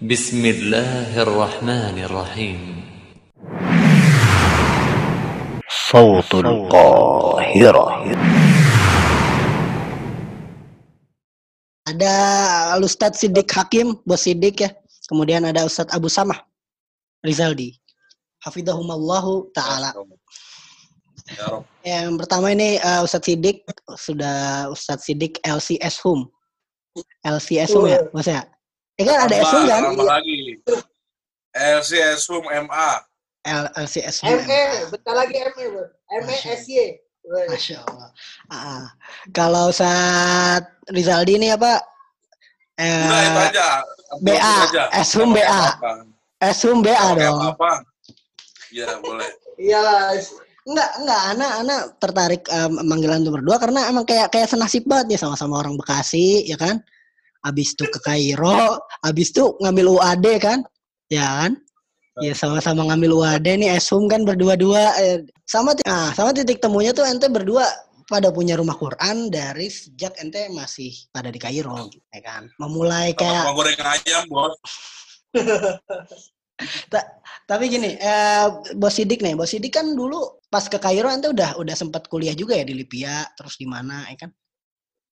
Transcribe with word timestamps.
بسم 0.00 0.40
الله 0.40 1.12
الرحمن 1.12 1.96
الرحيم 2.08 2.60
صوت 5.92 6.32
القاهرة 6.40 7.86
Ada 11.84 12.16
Ustadz 12.80 13.20
Sidik 13.20 13.52
Hakim, 13.52 14.00
Bos 14.08 14.24
Sidik 14.24 14.64
ya. 14.64 14.72
Kemudian 15.04 15.44
ada 15.44 15.68
Ustadz 15.68 15.92
Abu 15.92 16.08
Samah 16.08 16.48
Rizaldi. 17.20 17.76
Hafizahumallahu 18.40 19.52
ta'ala. 19.52 19.92
Ya 21.28 21.44
Rob. 21.52 21.68
Yang 21.84 22.16
pertama 22.24 22.56
ini 22.56 22.80
uh, 22.80 23.04
Ustadz 23.04 23.28
Sidik, 23.28 23.68
sudah 24.00 24.72
Ustadz 24.72 25.04
Sidik 25.04 25.44
LCS 25.44 26.00
Hum. 26.08 26.24
LCS 27.20 27.76
Hum 27.76 27.84
ya, 27.84 28.00
Bos 28.08 28.24
ya? 28.24 28.48
Ya 28.95 29.03
kan 29.05 29.17
ada 29.27 29.35
Tambah, 29.37 29.63
kan? 29.67 29.81
tambah 29.91 30.07
lagi. 30.07 30.39
LCS 31.51 32.21
Hum 32.31 32.45
MA. 32.47 32.89
L- 33.45 33.71
LCS 33.77 34.23
Hum. 34.23 34.39
ME, 34.39 34.61
bentar 34.89 35.13
lagi 35.13 35.35
ME, 35.35 35.63
bro. 35.69 35.83
ME 36.23 36.35
SY. 36.41 36.99
Masya 37.25 37.81
Allah. 37.83 38.09
Ah, 38.47 38.85
kalau 39.33 39.73
Ustadz 39.73 40.69
Rizaldi 40.87 41.35
ini 41.35 41.49
apa? 41.51 41.81
Udah 42.77 43.19
itu 43.19 43.39
Eh, 43.39 43.47
aja. 43.49 43.67
BA, 44.21 44.55
pakai 45.27 45.33
BA. 45.33 45.49
apa-apa. 45.49 45.91
S 46.45 46.59
Hum 46.63 46.79
BA 46.79 47.07
dong. 47.17 47.39
apa-apa. 47.41 47.71
Iya, 48.69 48.89
boleh. 49.01 49.29
Iyalah. 49.57 50.13
Enggak, 50.65 50.89
enggak, 50.97 51.21
anak 51.29 51.51
anak 51.61 51.81
tertarik 51.99 52.43
em, 52.49 52.71
manggilan 52.81 53.21
itu 53.21 53.31
berdua 53.31 53.57
karena 53.57 53.85
emang 53.85 54.01
kayak 54.01 54.33
kayak 54.33 54.49
senasib 54.49 54.85
banget 54.85 55.13
nih 55.13 55.19
sama-sama 55.21 55.61
orang 55.61 55.77
Bekasi, 55.77 56.45
ya 56.45 56.57
kan? 56.57 56.81
Abis 57.45 57.77
itu 57.77 57.85
ke 57.85 57.99
Kairo, 58.01 58.81
abis 59.05 59.29
itu 59.29 59.53
ngambil 59.61 60.01
UAD 60.01 60.25
kan? 60.41 60.59
Ya 61.13 61.45
kan? 61.45 61.51
Ya 62.17 62.33
sama-sama 62.33 62.89
ngambil 62.89 63.11
UAD 63.21 63.47
nih 63.59 63.77
Esum 63.77 64.09
kan 64.09 64.25
berdua-dua 64.25 64.97
eh, 64.97 65.19
sama 65.45 65.77
nah, 65.85 66.09
sama 66.15 66.33
titik 66.33 66.57
temunya 66.57 66.95
tuh 66.95 67.05
ente 67.05 67.29
berdua 67.29 67.67
pada 68.05 68.29
punya 68.29 68.55
rumah 68.55 68.77
Quran 68.77 69.33
dari 69.33 69.67
sejak 69.69 70.15
ente 70.21 70.49
masih 70.53 70.93
pada 71.09 71.33
di 71.33 71.41
Kairo, 71.41 71.89
ya 72.13 72.21
kan? 72.21 72.49
Memulai 72.61 73.17
kayak 73.17 73.49
goreng 73.53 73.77
ayam, 73.81 74.23
bos. 74.29 74.55
Ta- 76.87 77.19
tapi 77.43 77.67
gini, 77.67 77.99
eh, 77.99 78.47
Bos 78.79 78.95
Sidik 78.95 79.19
nih, 79.19 79.35
Bos 79.35 79.51
Sidik 79.51 79.75
kan 79.75 79.91
dulu 79.91 80.39
pas 80.47 80.63
ke 80.71 80.79
Kairo 80.79 81.11
ente 81.11 81.27
udah 81.27 81.59
udah 81.59 81.75
sempat 81.75 82.07
kuliah 82.07 82.31
juga 82.31 82.55
ya 82.55 82.63
di 82.63 82.77
Libya, 82.77 83.27
terus 83.35 83.59
di 83.59 83.67
mana, 83.67 84.07
ya 84.07 84.15
kan? 84.23 84.31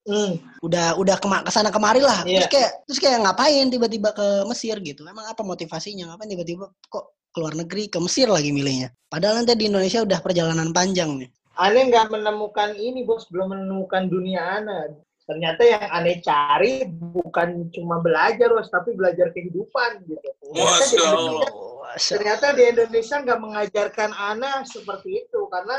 Hmm. 0.04 0.36
Udah 0.60 1.00
udah 1.00 1.16
kema 1.16 1.48
ke 1.48 1.52
sana 1.52 1.72
kemari 1.72 2.04
lah. 2.04 2.28
Terus 2.28 2.48
Iya. 2.48 2.52
kayak 2.52 2.72
terus 2.88 3.00
kayak 3.00 3.24
ngapain 3.24 3.72
tiba-tiba 3.72 4.10
ke 4.12 4.28
Mesir 4.52 4.76
gitu? 4.84 5.08
Emang 5.08 5.24
apa 5.32 5.40
motivasinya? 5.48 6.12
Ngapain 6.12 6.28
tiba-tiba 6.28 6.68
kok 6.92 7.16
keluar 7.32 7.56
negeri 7.56 7.88
ke 7.88 7.98
Mesir 8.04 8.28
lagi 8.28 8.52
milihnya? 8.52 8.92
Padahal 9.08 9.42
nanti 9.42 9.56
di 9.56 9.72
Indonesia 9.72 10.04
udah 10.04 10.20
perjalanan 10.20 10.76
panjang 10.76 11.24
nih. 11.24 11.30
Aneh 11.56 11.88
nggak 11.88 12.12
menemukan 12.12 12.76
ini, 12.76 13.08
bos. 13.08 13.30
Belum 13.32 13.56
menemukan 13.56 14.10
dunia 14.12 14.60
Ana. 14.60 14.92
Ternyata 15.24 15.64
yang 15.64 15.88
aneh 15.88 16.20
cari 16.20 16.84
bukan 16.92 17.72
cuma 17.72 18.04
belajar, 18.04 18.52
bos, 18.52 18.68
tapi 18.68 18.92
belajar 18.92 19.32
kehidupan 19.32 20.04
gitu. 20.04 20.30
Ternyata 20.52 20.84
di 20.84 21.00
Indonesia. 21.00 21.52
Oh, 21.56 21.88
ternyata 21.96 22.48
di 22.52 22.64
Indonesia 22.68 23.16
nggak 23.24 23.40
mengajarkan 23.40 24.12
Ana 24.12 24.68
seperti 24.68 25.24
itu 25.24 25.40
karena 25.48 25.78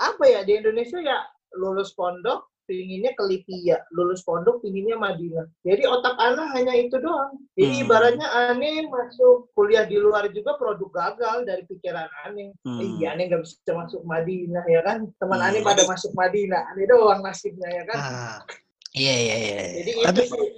apa 0.00 0.24
ya 0.24 0.40
di 0.46 0.56
Indonesia 0.56 0.98
ya 1.02 1.20
lulus 1.58 1.92
pondok 1.92 2.51
pinginnya 2.72 3.12
ke 3.12 3.22
Libya, 3.28 3.84
lulus 3.92 4.24
pondok 4.24 4.64
pinginnya 4.64 4.96
Madinah. 4.96 5.44
Jadi 5.60 5.84
otak 5.84 6.16
Ana 6.16 6.48
hanya 6.56 6.72
itu 6.72 6.96
doang. 6.96 7.36
Jadi 7.52 7.68
Hmm. 7.76 7.84
ibaratnya 7.84 8.28
Ane 8.48 8.88
masuk 8.88 9.52
kuliah 9.52 9.84
di 9.84 10.00
luar 10.00 10.32
juga 10.32 10.56
produk 10.56 10.88
gagal 10.88 11.44
dari 11.44 11.68
pikiran 11.68 12.08
Ane. 12.24 12.56
Hmm. 12.64 12.80
Iya, 12.96 13.12
Ane 13.12 13.28
nggak 13.28 13.42
bisa 13.44 13.72
masuk 13.76 14.00
Madinah 14.02 14.64
ya 14.64 14.80
kan? 14.80 15.04
Teman 15.20 15.36
Hmm. 15.36 15.46
Ane 15.52 15.58
pada 15.60 15.84
masuk 15.84 16.16
Madinah, 16.16 16.72
Ane 16.72 16.82
doang 16.88 17.20
nasibnya 17.20 17.68
ya 17.68 17.84
kan? 17.84 17.98
Ah. 18.00 18.38
Iya 18.92 19.14
iya 19.14 19.36
iya. 19.36 19.60
Jadi 19.84 19.90
Tapi 20.00 20.20
itu 20.24 20.32
sih 20.32 20.50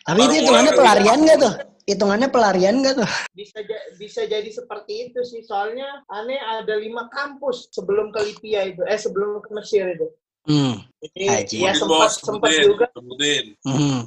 tapi 0.00 0.20
itu 0.26 0.34
hitungannya 0.42 0.72
pelarian 0.72 1.18
nggak 1.22 1.38
tuh? 1.38 1.54
Hitungannya 1.86 2.28
pelarian 2.30 2.76
nggak 2.82 2.94
tuh? 2.98 3.10
bisa 3.30 3.58
ja- 3.62 3.86
bisa 3.94 4.20
jadi 4.26 4.46
seperti 4.46 5.10
itu 5.10 5.20
sih. 5.22 5.42
Soalnya 5.42 5.86
Ane 6.06 6.34
ada 6.34 6.74
lima 6.74 7.06
kampus 7.10 7.70
sebelum 7.70 8.10
ke 8.10 8.20
Libya 8.22 8.66
itu, 8.66 8.82
eh 8.86 8.98
sebelum 8.98 9.38
ke 9.38 9.50
Mesir 9.54 9.86
itu. 9.86 10.06
Hmm. 10.50 10.82
Jadi 11.00 11.24
Haji. 11.30 11.56
ya 11.62 11.72
sempat 11.78 12.10
bos. 12.10 12.14
sempat 12.18 12.50
juga 12.58 12.86
Sebutin. 12.90 13.44
Hmm. 13.62 14.02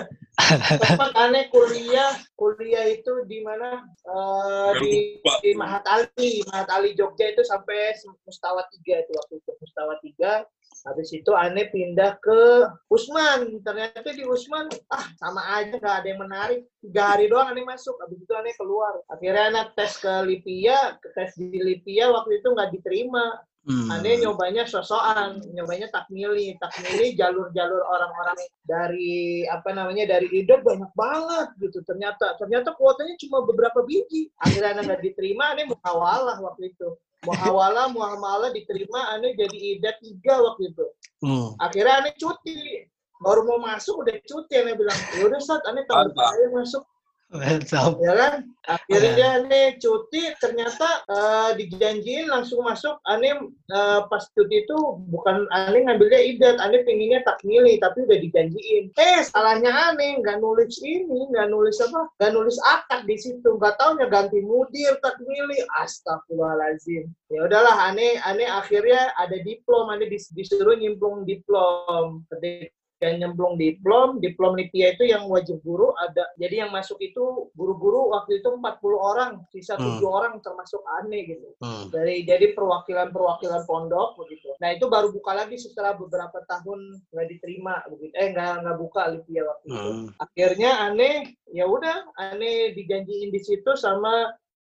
sempat 0.88 1.12
aneh 1.20 1.52
kuliah 1.52 2.16
kuliah 2.34 2.88
itu 2.88 3.12
di 3.28 3.44
mana 3.44 3.84
Eh, 4.02 4.70
di, 4.82 5.22
di 5.22 5.50
Mahat 5.54 5.84
Ali 5.86 6.42
Mahat 6.50 6.68
Ali 6.72 6.92
Jogja 6.98 7.30
itu 7.30 7.44
sampai 7.46 7.94
Mustawa 8.26 8.66
3 8.66 9.04
itu 9.04 9.12
waktu 9.14 9.34
itu 9.38 9.50
Mustawa 9.62 9.94
3 10.02 10.42
habis 10.82 11.08
itu 11.14 11.30
aneh 11.30 11.70
pindah 11.70 12.18
ke 12.18 12.66
Usman 12.90 13.62
ternyata 13.62 14.10
di 14.10 14.26
Usman 14.26 14.66
ah 14.90 15.06
sama 15.22 15.38
aja 15.54 15.78
nggak 15.78 15.96
ada 16.02 16.08
yang 16.10 16.20
menarik 16.20 16.60
tiga 16.82 17.14
hari 17.14 17.30
doang 17.30 17.54
aneh 17.54 17.62
masuk 17.62 17.94
habis 18.02 18.18
itu 18.18 18.32
aneh 18.34 18.50
keluar 18.58 18.90
akhirnya 19.06 19.54
aneh 19.54 19.64
tes 19.78 19.94
ke 20.02 20.10
Libya 20.26 20.98
tes 21.14 21.38
di 21.38 21.54
Libya 21.62 22.10
waktu 22.10 22.42
itu 22.42 22.48
nggak 22.50 22.74
diterima 22.74 23.38
Hmm. 23.62 23.94
Aneh 23.94 24.18
nyobanya 24.18 24.66
sosokan, 24.66 25.38
nyobanya 25.54 25.86
takmili. 25.94 26.58
Takmili 26.58 27.14
jalur-jalur 27.14 27.78
orang-orang 27.86 28.34
dari 28.66 29.46
apa 29.46 29.70
namanya 29.70 30.18
dari 30.18 30.26
IDOT 30.42 30.66
banyak 30.66 30.90
banget 30.98 31.48
gitu. 31.62 31.78
Ternyata 31.86 32.34
ternyata 32.42 32.74
kuotanya 32.74 33.14
cuma 33.22 33.46
beberapa 33.46 33.86
biji. 33.86 34.34
Akhirnya 34.42 34.74
aneh 34.74 34.82
nggak 34.90 35.02
diterima, 35.06 35.54
aneh 35.54 35.70
muhawalah 35.70 36.42
waktu 36.42 36.74
itu. 36.74 36.98
Muhawalah, 37.22 37.86
muamalah 37.94 38.50
diterima, 38.50 39.14
aneh 39.14 39.38
jadi 39.38 39.78
IDOT 39.78 39.96
tiga 40.02 40.42
waktu 40.42 40.74
itu. 40.74 40.86
Hmm. 41.22 41.54
Akhirnya 41.62 42.02
aneh 42.02 42.14
cuti. 42.18 42.90
Baru 43.22 43.46
mau 43.46 43.62
masuk 43.62 44.02
udah 44.02 44.18
cuti, 44.26 44.58
aneh 44.58 44.74
bilang, 44.74 44.98
ya 45.14 45.30
udah 45.30 45.38
saat 45.38 45.62
aneh 45.70 45.86
tahun 45.86 46.10
aja 46.10 46.50
masuk 46.50 46.82
Mantap. 47.32 47.96
ya 48.04 48.12
kan? 48.12 48.34
Akhirnya 48.68 49.42
nih 49.48 49.80
cuti 49.80 50.36
ternyata 50.36 51.02
eh, 51.08 51.50
dijanjiin 51.56 52.28
langsung 52.28 52.60
masuk. 52.62 53.00
Aneh 53.08 53.32
eh, 53.72 54.00
pas 54.06 54.24
cuti 54.36 54.68
itu 54.68 54.76
bukan 55.08 55.48
aneh 55.48 55.88
ngambilnya 55.88 56.20
idat 56.20 56.56
aneh 56.60 56.84
pengennya 56.84 57.24
takmili 57.24 57.80
tapi 57.80 58.04
udah 58.04 58.18
dijanjiin. 58.20 58.92
Eh 58.94 59.20
salahnya 59.24 59.72
aneh 59.72 60.20
nggak 60.20 60.44
nulis 60.44 60.76
ini 60.84 61.32
nggak 61.32 61.48
nulis 61.48 61.80
apa 61.80 62.12
nggak 62.20 62.32
nulis 62.36 62.56
akad 62.68 63.08
di 63.08 63.16
situ. 63.16 63.48
Nggak 63.56 63.80
taunya 63.80 64.06
ganti 64.12 64.44
mudir 64.44 65.00
takmili 65.00 65.64
astagfirullahalazim 65.80 67.08
ya 67.32 67.40
udahlah 67.48 67.88
aneh 67.88 68.20
aneh 68.28 68.46
akhirnya 68.46 69.16
ada 69.16 69.40
diplom. 69.40 69.88
Dis- 70.04 70.32
disuruh 70.34 70.76
nyimplung 70.76 71.24
diplom 71.24 72.24
ketika 72.28 72.81
yang 73.02 73.16
nyemplung 73.18 73.58
diplom, 73.58 74.22
diplom 74.22 74.54
Lipia 74.54 74.94
itu 74.94 75.10
yang 75.10 75.26
wajib 75.26 75.58
guru 75.66 75.90
ada. 75.98 76.24
Jadi 76.38 76.62
yang 76.62 76.70
masuk 76.70 76.96
itu 77.02 77.50
guru-guru 77.58 78.14
waktu 78.14 78.38
itu 78.38 78.48
40 78.48 78.98
orang, 78.98 79.42
sisa 79.50 79.74
Hmm. 79.74 79.98
7 79.98 80.06
orang 80.06 80.38
termasuk 80.38 80.80
aneh 81.02 81.34
gitu. 81.34 81.48
Hmm. 81.58 81.90
Dari 81.90 82.22
jadi 82.22 82.54
perwakilan-perwakilan 82.54 83.66
pondok 83.66 84.14
begitu. 84.22 84.54
Nah, 84.62 84.70
itu 84.70 84.86
baru 84.86 85.10
buka 85.10 85.34
lagi 85.34 85.58
setelah 85.58 85.98
beberapa 85.98 86.38
tahun 86.46 87.02
nggak 87.10 87.26
diterima 87.34 87.82
begitu. 87.90 88.14
Eh 88.14 88.30
nggak 88.30 88.62
nggak 88.62 88.78
buka 88.78 89.02
Lipia 89.10 89.42
waktu 89.44 89.66
itu. 89.66 89.90
Hmm. 89.90 90.06
Akhirnya 90.22 90.70
aneh 90.86 91.34
ya 91.50 91.66
udah 91.66 92.14
aneh 92.16 92.72
dijanjiin 92.72 93.34
di 93.34 93.40
situ 93.42 93.74
sama 93.76 94.30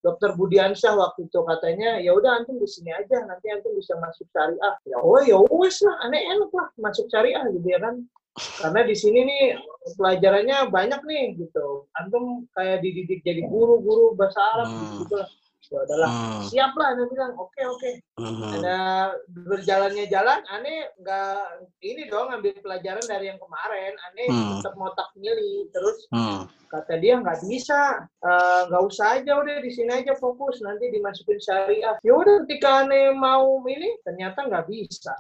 Dokter 0.07 0.31
Budiansyah 0.39 0.95
waktu 0.95 1.27
itu 1.27 1.39
katanya 1.43 1.99
ya 1.99 2.15
udah 2.15 2.39
antum 2.39 2.55
di 2.55 2.67
sini 2.71 2.95
aja 2.95 3.27
nanti 3.27 3.51
antum 3.51 3.75
bisa 3.75 3.99
masuk 3.99 4.23
syariah. 4.31 4.75
Ya 4.87 4.97
oh 5.03 5.19
ya 5.19 5.35
wes 5.51 5.83
lah 5.83 5.99
aneh 6.07 6.23
enak 6.31 6.47
lah 6.55 6.71
masuk 6.79 7.11
syariah 7.11 7.43
gitu 7.51 7.67
ya 7.67 7.83
kan. 7.83 8.07
Karena 8.37 8.85
di 8.87 8.95
sini 8.95 9.19
nih 9.27 9.43
pelajarannya 9.99 10.71
banyak 10.71 11.01
nih 11.03 11.23
gitu. 11.35 11.91
Antum 11.99 12.47
kayak 12.55 12.79
dididik 12.79 13.19
jadi 13.27 13.43
guru-guru 13.51 14.15
bahasa 14.15 14.39
Arab 14.55 14.69
Hmm. 14.71 15.03
gitu. 15.03 15.15
lah 15.19 15.27
ya 15.67 15.83
udahlah 15.83 16.09
Hmm. 16.09 16.41
siap 16.47 16.71
lah 16.73 16.95
aneh 16.95 17.07
bilang 17.07 17.33
oke 17.35 17.61
oke 17.61 17.91
Hmm. 18.17 18.51
ada 18.55 18.77
berjalannya 19.27 20.05
jalan 20.07 20.39
aneh 20.47 20.89
nggak 20.97 21.39
ini 21.81 22.07
dong 22.07 22.31
ambil 22.31 22.55
pelajaran 22.57 23.05
dari 23.05 23.29
yang 23.29 23.39
kemarin 23.39 23.93
aneh 24.07 24.27
Hmm. 24.27 24.49
tetap 24.57 24.73
mau 24.75 24.91
takmili 24.93 25.67
terus 25.69 25.97
Hmm. 26.09 26.47
kata 26.67 26.97
dia 26.97 27.19
nggak 27.19 27.43
bisa 27.43 28.07
Eh, 28.19 28.61
nggak 28.67 28.83
usah 28.83 29.21
aja 29.21 29.39
udah 29.39 29.63
di 29.63 29.71
sini 29.71 29.91
aja 29.93 30.11
fokus 30.13 30.59
nanti 30.59 30.91
dimasukin 30.91 31.39
syariah 31.39 31.95
ya 32.01 32.11
udah 32.11 32.43
ketika 32.43 32.83
aneh 32.83 33.15
mau 33.15 33.63
ini 33.63 33.95
ternyata 34.03 34.43
nggak 34.43 34.67
bisa 34.67 35.15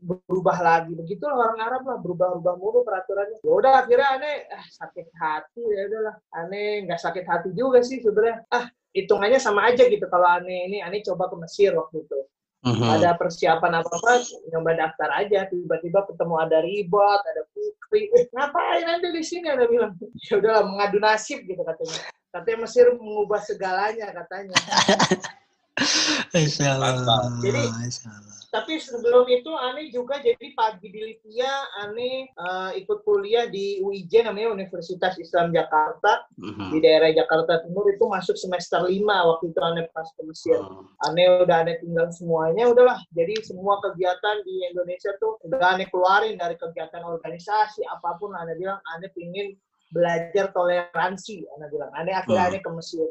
berubah 0.00 0.56
lagi 0.60 0.92
begitu 0.92 1.24
orang 1.24 1.56
Arab 1.58 1.82
lah 1.84 1.98
berubah-ubah 1.98 2.54
mulu 2.56 2.80
peraturannya 2.80 3.40
ya 3.42 3.50
udah 3.50 3.72
akhirnya 3.82 4.08
aneh 4.14 4.36
ah, 4.48 4.64
sakit 4.70 5.08
hati 5.16 5.62
ya 5.64 5.82
udahlah 5.88 6.16
aneh 6.32 6.84
nggak 6.86 7.00
sakit 7.00 7.24
hati 7.26 7.50
juga 7.52 7.80
sih 7.82 7.98
sebenarnya 8.00 8.44
ah 8.48 8.68
hitungannya 8.96 9.36
sama 9.36 9.68
aja 9.68 9.84
gitu 9.84 10.08
kalau 10.08 10.24
aneh 10.24 10.72
ini 10.72 10.78
aneh 10.80 11.04
coba 11.04 11.28
ke 11.28 11.36
Mesir 11.36 11.76
waktu 11.76 12.00
itu 12.00 12.20
Hmm. 12.66 12.82
ada 12.82 13.14
persiapan 13.14 13.78
apa 13.78 13.86
apa 13.94 14.26
nyoba 14.50 14.74
daftar 14.74 15.06
aja 15.22 15.46
tiba-tiba 15.46 16.02
ketemu 16.02 16.34
ada 16.34 16.58
ribet 16.66 17.20
ada 17.22 17.46
Jeffrey, 17.86 18.10
eh, 18.10 18.26
ngapain 18.34 18.82
anda 18.82 19.14
di 19.14 19.22
sini? 19.22 19.46
Anda 19.46 19.70
bilang, 19.70 19.94
ya 20.18 20.42
udahlah 20.42 20.66
mengadu 20.66 20.98
nasib 20.98 21.46
gitu 21.46 21.62
katanya. 21.62 22.10
Katanya 22.34 22.58
Mesir 22.66 22.90
mengubah 22.98 23.40
segalanya 23.46 24.10
katanya. 24.10 24.58
Allah. 25.76 27.20
Jadi- 27.40 27.68
Allah. 27.68 28.34
Tapi 28.46 28.80
sebelum 28.80 29.28
itu 29.28 29.52
Ani 29.52 29.92
juga 29.92 30.16
jadi 30.16 30.48
pagi 30.56 30.88
di 30.88 30.96
Libya, 30.96 31.50
Ani 31.76 32.24
eh, 32.24 32.70
ikut 32.80 33.04
kuliah 33.04 33.44
di 33.44 33.84
UIJ 33.84 34.24
namanya 34.24 34.48
Universitas 34.48 35.12
Islam 35.20 35.52
Jakarta 35.52 36.24
Mhm. 36.40 36.72
di 36.72 36.78
daerah 36.80 37.12
Jakarta 37.12 37.60
Timur 37.60 37.84
itu 37.86 38.00
masuk 38.08 38.32
semester 38.32 38.80
5 38.80 39.04
waktu 39.28 39.52
itu 39.52 39.60
Ani 39.60 39.84
pas 39.92 40.08
ke 40.08 40.22
Mesir. 40.24 40.56
Hmm. 40.56 40.88
Ane 41.04 41.44
udah 41.44 41.68
ane 41.68 41.76
tinggal 41.84 42.08
semuanya 42.08 42.64
udahlah 42.66 42.96
jadi 43.12 43.34
semua 43.44 43.76
kegiatan 43.82 44.40
di 44.40 44.72
Indonesia 44.72 45.12
tuh 45.20 45.36
udah 45.44 45.76
ane 45.76 45.84
keluarin 45.92 46.40
dari 46.40 46.56
kegiatan 46.56 47.04
organisasi 47.04 47.84
apa 47.84 48.16
pun 48.16 48.32
ane 48.32 48.56
bilang 48.56 48.80
ane 48.96 49.12
pingin 49.12 49.52
belajar 49.92 50.48
toleransi 50.50 51.44
ane 51.44 51.66
bilang 51.68 51.92
ane 51.92 52.10
akhirnya 52.10 52.40
Hmm. 52.40 52.50
ane 52.56 52.58
ke 52.64 52.70
Mesir 52.72 53.04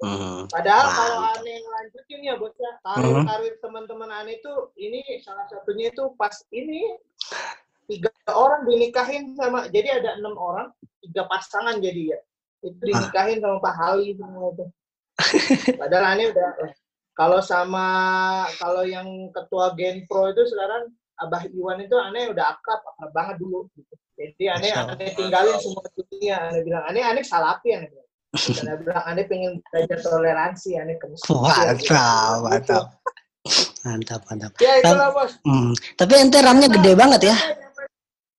Mhm. 0.00 0.48
padahal 0.48 0.86
Mantap. 0.88 0.96
kalau 0.96 1.18
ane 1.36 1.54
ngelanjutin 1.60 2.20
ya 2.24 2.34
bos 2.40 2.56
ya. 2.56 2.72
Karir 2.80 3.16
karir 3.28 3.54
teman-teman 3.60 4.08
ane 4.08 4.40
itu 4.40 4.52
ini 4.80 5.04
salah 5.20 5.44
satunya 5.52 5.92
itu 5.92 6.16
pas 6.16 6.32
ini 6.56 6.96
tiga 7.84 8.08
orang 8.32 8.64
dinikahin 8.64 9.36
sama 9.36 9.68
jadi 9.68 10.00
ada 10.00 10.16
enam 10.16 10.40
orang 10.40 10.72
tiga 11.04 11.28
pasangan 11.28 11.76
jadi 11.84 12.16
ya. 12.16 12.18
Itu 12.64 12.80
dinikahin 12.80 13.44
sama 13.44 13.60
Pak 13.60 13.74
Hali 13.76 14.16
semua 14.16 14.56
itu. 14.56 14.66
Padahal 15.76 16.16
ane 16.16 16.32
udah 16.32 16.48
eh, 16.64 16.72
kalau 17.12 17.44
sama 17.44 17.86
kalau 18.56 18.88
yang 18.88 19.28
ketua 19.36 19.76
Genpro 19.76 20.32
itu 20.32 20.48
sekarang 20.48 20.88
Abah 21.20 21.44
Iwan 21.52 21.84
itu 21.84 21.92
aneh 22.00 22.32
udah 22.32 22.56
akrab 22.56 22.80
akrab 22.80 23.12
banget 23.12 23.36
dulu 23.44 23.68
gitu. 23.76 23.92
jadi 24.16 24.56
aneh 24.56 24.72
aneh 24.72 25.12
tinggalin 25.12 25.60
semua 25.60 25.84
dunia 25.92 26.48
aneh 26.48 26.64
bilang. 26.64 26.84
Aneh 26.88 27.04
aneh 27.04 27.20
salapi 27.20 27.76
aneh 27.76 27.92
bilang 27.92 28.09
aneh 28.30 28.76
bilang 28.78 29.04
aneh 29.10 29.24
pengen 29.26 29.52
belajar 29.70 29.98
toleransi 30.06 30.78
aneh 30.78 30.96
ke 31.02 31.06
Mesir, 31.10 31.34
Mantap, 31.34 32.38
mantap. 32.46 32.84
Mantap, 33.82 34.20
mantap. 34.30 34.52
ya 34.62 34.72
itulah 34.78 35.10
bos 35.10 35.32
Hmm. 35.42 35.72
Tapi 35.98 36.12
ente 36.20 36.38
RAM-nya 36.38 36.68
gede 36.70 36.92
banget 36.94 37.32
ya. 37.32 37.36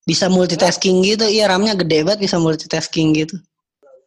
Bisa 0.07 0.31
multitasking 0.31 1.03
gitu. 1.03 1.27
Iya, 1.27 1.51
RAM-nya 1.51 1.75
gede 1.75 2.07
banget 2.07 2.23
bisa 2.23 2.37
multitasking 2.39 3.11
gitu. 3.17 3.35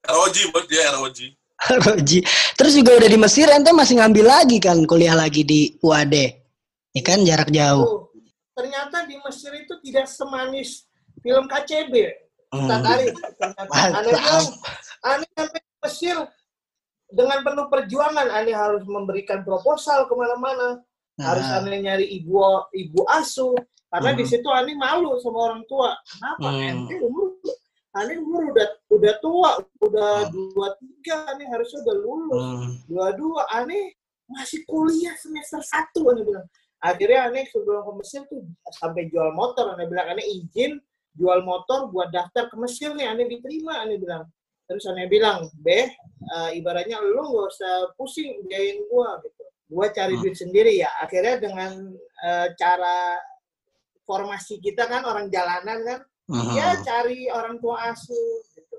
ROG 0.09 0.37
bos 0.55 0.65
dia 0.71 0.89
ROG. 0.95 1.19
Roji. 1.87 2.21
Terus 2.59 2.73
juga 2.77 2.99
udah 3.01 3.09
di 3.09 3.17
Mesir, 3.17 3.47
ente 3.49 3.73
masih 3.73 3.97
ngambil 4.03 4.27
lagi 4.27 4.59
kan 4.61 4.77
kuliah 4.85 5.17
lagi 5.17 5.47
di 5.47 5.73
UAD. 5.81 6.15
Ini 6.95 7.01
kan 7.03 7.25
jarak 7.25 7.51
jauh. 7.51 7.85
Tuh. 7.85 8.01
ternyata 8.55 9.03
di 9.03 9.19
Mesir 9.19 9.51
itu 9.59 9.75
tidak 9.83 10.07
semanis 10.07 10.87
film 11.19 11.51
KCB 11.51 12.23
Hmm. 12.55 12.71
Ternyata. 12.71 13.67
aneh 13.75 14.15
bilang 14.15 14.47
aneh 15.03 15.29
sampai 15.35 15.61
Mesir 15.85 16.17
dengan 17.13 17.45
penuh 17.45 17.69
perjuangan 17.69 18.27
aneh 18.33 18.57
harus 18.57 18.83
memberikan 18.89 19.45
proposal 19.45 20.09
ke 20.09 20.15
mana-mana 20.17 20.81
harus 21.21 21.47
Nah, 21.47 21.61
aneh 21.63 21.79
nyari 21.79 22.07
ibu 22.19 22.41
ibu 22.75 23.05
asuh 23.07 23.55
karena 23.93 24.11
Hmm. 24.11 24.19
di 24.19 24.25
situ 24.27 24.49
aneh 24.51 24.75
malu 24.75 25.15
sama 25.23 25.53
orang 25.53 25.63
tua 25.71 25.95
kenapa 26.03 26.49
Hmm. 26.51 26.67
ente 26.67 26.95
umur 26.99 27.39
aneh 27.95 28.19
umur 28.19 28.51
udah 28.51 28.67
udah 28.91 29.15
tua 29.23 29.51
udah 29.79 30.13
Hmm. 30.27 30.33
dua 30.35 30.67
tiga 30.83 31.17
aneh 31.31 31.47
harusnya 31.47 31.79
udah 31.87 31.97
lulus 32.03 32.43
hmm. 32.43 32.71
dua 32.91 33.07
dua 33.15 33.43
aneh 33.55 33.95
masih 34.27 34.67
kuliah 34.67 35.15
semester 35.21 35.63
satu 35.63 36.11
aneh 36.11 36.27
bilang 36.27 36.49
akhirnya 36.83 37.31
aneh 37.31 37.45
sebelum 37.55 37.87
ke 37.87 37.93
Mesir 38.03 38.27
tuh 38.27 38.43
sampai 38.75 39.07
jual 39.07 39.31
motor 39.39 39.71
aneh 39.77 39.87
bilang 39.87 40.11
aneh 40.11 40.27
izin 40.27 40.83
jual 41.15 41.47
motor 41.47 41.87
buat 41.95 42.11
daftar 42.11 42.51
ke 42.51 42.57
Mesir 42.59 42.91
nih 42.99 43.07
aneh 43.07 43.31
diterima 43.31 43.87
aneh 43.87 44.03
bilang 44.03 44.27
terus 44.65 44.85
aneh 44.89 45.07
bilang 45.07 45.49
beh 45.61 45.87
eh, 46.35 46.51
ibaratnya 46.57 46.99
lu 47.01 47.21
gak 47.21 47.49
usah 47.53 47.75
pusing 47.97 48.41
biayain 48.49 48.81
gua 48.89 49.21
gitu 49.21 49.43
gua 49.69 49.87
cari 49.93 50.17
Hmm. 50.17 50.23
duit 50.25 50.37
sendiri 50.37 50.73
ya 50.81 50.91
akhirnya 51.01 51.37
dengan 51.41 51.73
eh, 52.25 52.49
cara 52.57 53.21
formasi 54.05 54.61
kita 54.61 54.85
kan 54.85 55.05
orang 55.05 55.29
jalanan 55.29 55.81
kan 55.85 56.01
Mhm. 56.25 56.57
ya 56.57 56.81
cari 56.81 57.29
orang 57.29 57.61
tua 57.61 57.93
asuh 57.93 58.41
gitu. 58.57 58.77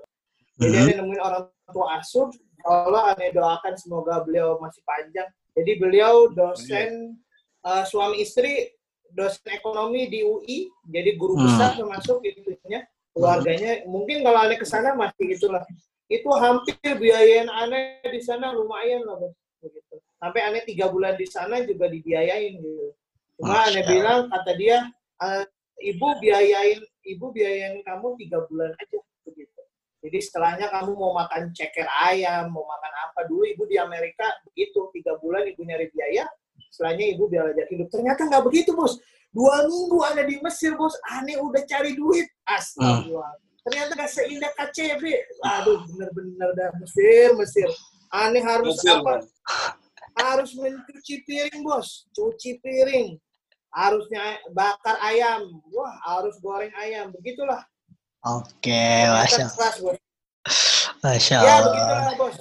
Jadi 0.58 0.76
aneh 0.82 0.94
nemuin 0.98 1.22
orang 1.22 1.46
tua 1.70 2.02
asuh, 2.02 2.26
Allah 2.66 3.14
aneh 3.14 3.30
doakan 3.30 3.74
semoga 3.78 4.24
beliau 4.26 4.58
masih 4.58 4.82
panjang. 4.82 5.30
Jadi 5.54 5.72
beliau 5.78 6.26
dosen 6.30 7.14
eh, 7.62 7.84
suami 7.86 8.22
istri 8.22 8.70
dosen 9.10 9.46
ekonomi 9.54 10.10
di 10.10 10.26
UI, 10.26 10.66
jadi 10.86 11.14
guru 11.14 11.38
Hmm. 11.38 11.46
besar 11.46 11.78
termasuk 11.78 12.18
itunya 12.22 12.82
keluarganya. 13.16 13.88
Mungkin 13.88 14.20
kalau 14.20 14.38
aneh 14.44 14.60
ke 14.60 14.68
sana 14.68 14.92
masih 14.92 15.32
itulah. 15.32 15.64
Itu 16.06 16.28
hampir 16.36 16.76
biayain 16.84 17.48
aneh 17.48 18.04
di 18.04 18.20
sana 18.20 18.52
lumayan 18.52 19.02
lah 19.08 19.16
bos. 19.16 19.32
Begitu. 19.64 19.96
Sampai 20.20 20.44
aneh 20.44 20.62
tiga 20.68 20.92
bulan 20.92 21.16
di 21.16 21.24
sana 21.24 21.64
juga 21.64 21.88
dibiayain 21.88 22.60
gitu. 22.60 22.92
Cuma 23.40 23.64
aneh 23.64 23.80
Masya 23.82 23.90
bilang 23.90 24.20
kata 24.28 24.52
dia 24.54 24.78
eh, 25.24 25.44
ibu 25.80 26.06
biayain 26.20 26.78
ibu 27.08 27.26
biayain 27.32 27.80
kamu 27.82 28.20
tiga 28.20 28.44
bulan 28.46 28.70
aja 28.76 28.96
begitu. 29.24 29.60
Jadi 30.04 30.18
setelahnya 30.22 30.70
kamu 30.70 30.92
mau 30.94 31.16
makan 31.16 31.50
ceker 31.50 31.88
ayam, 32.06 32.52
mau 32.54 32.62
makan 32.62 32.92
apa 33.10 33.20
dulu 33.26 33.42
ibu 33.42 33.66
di 33.66 33.80
Amerika 33.80 34.28
begitu 34.46 34.92
tiga 34.94 35.18
bulan 35.18 35.42
ibu 35.50 35.66
nyari 35.66 35.90
biaya, 35.90 36.30
setelahnya 36.70 37.16
ibu 37.16 37.26
belajar 37.26 37.66
hidup. 37.66 37.88
Ternyata 37.90 38.28
nggak 38.28 38.44
begitu 38.46 38.70
bos. 38.76 39.02
Dua 39.36 39.68
minggu 39.68 40.00
ada 40.00 40.24
di 40.24 40.40
Mesir 40.40 40.72
bos, 40.80 40.96
aneh 41.12 41.36
udah 41.36 41.60
cari 41.68 41.92
duit. 41.92 42.24
Astagfirullah. 42.48 43.36
Ternyata 43.68 43.92
nggak 43.92 44.08
seindah 44.08 44.48
KCB. 44.56 45.04
Aduh 45.44 45.84
bener-bener 45.92 46.50
dah 46.56 46.72
Mesir, 46.80 47.36
Mesir. 47.36 47.68
Aneh 48.16 48.40
harus 48.40 48.80
Mesir, 48.80 48.96
apa? 48.96 49.04
Bang. 49.04 49.22
Harus 50.16 50.56
mencuci 50.56 51.20
piring 51.28 51.60
bos, 51.60 52.08
cuci 52.16 52.56
piring. 52.64 53.20
Harusnya 53.76 54.40
bakar 54.56 54.96
ayam, 55.04 55.60
wah 55.68 55.92
harus 56.08 56.40
goreng 56.40 56.72
ayam, 56.80 57.12
begitulah. 57.12 57.60
Oke, 58.24 58.72
Ternyata 58.72 59.20
masya, 59.20 59.46
masya 61.04 61.36
Ya 61.44 61.52
Allah. 61.60 61.64
begitulah 61.68 62.14
bos. 62.16 62.36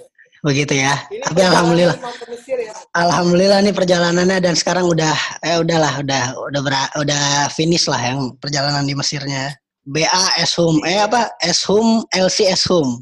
Begitu 0.46 0.78
ya. 0.78 0.94
Ini 1.10 1.26
Tapi 1.26 1.42
alhamdulillah, 1.42 1.98
Mesir 2.30 2.58
ya. 2.62 2.72
alhamdulillah 2.94 3.60
nih 3.66 3.74
perjalanannya 3.74 4.38
dan 4.46 4.54
sekarang 4.54 4.86
udah, 4.86 5.16
eh 5.42 5.58
udahlah, 5.58 5.98
udah, 6.06 6.24
udah 6.38 6.62
bera- 6.62 6.94
udah 7.02 7.50
finish 7.50 7.90
lah 7.90 7.98
yang 7.98 8.38
perjalanan 8.38 8.86
di 8.86 8.94
Mesirnya. 8.94 9.58
BA 9.86 10.24
Eshum, 10.42 10.82
eh 10.86 11.02
apa? 11.02 11.34
Eshum, 11.42 12.06
LC 12.14 12.54
Eshum. 12.54 13.02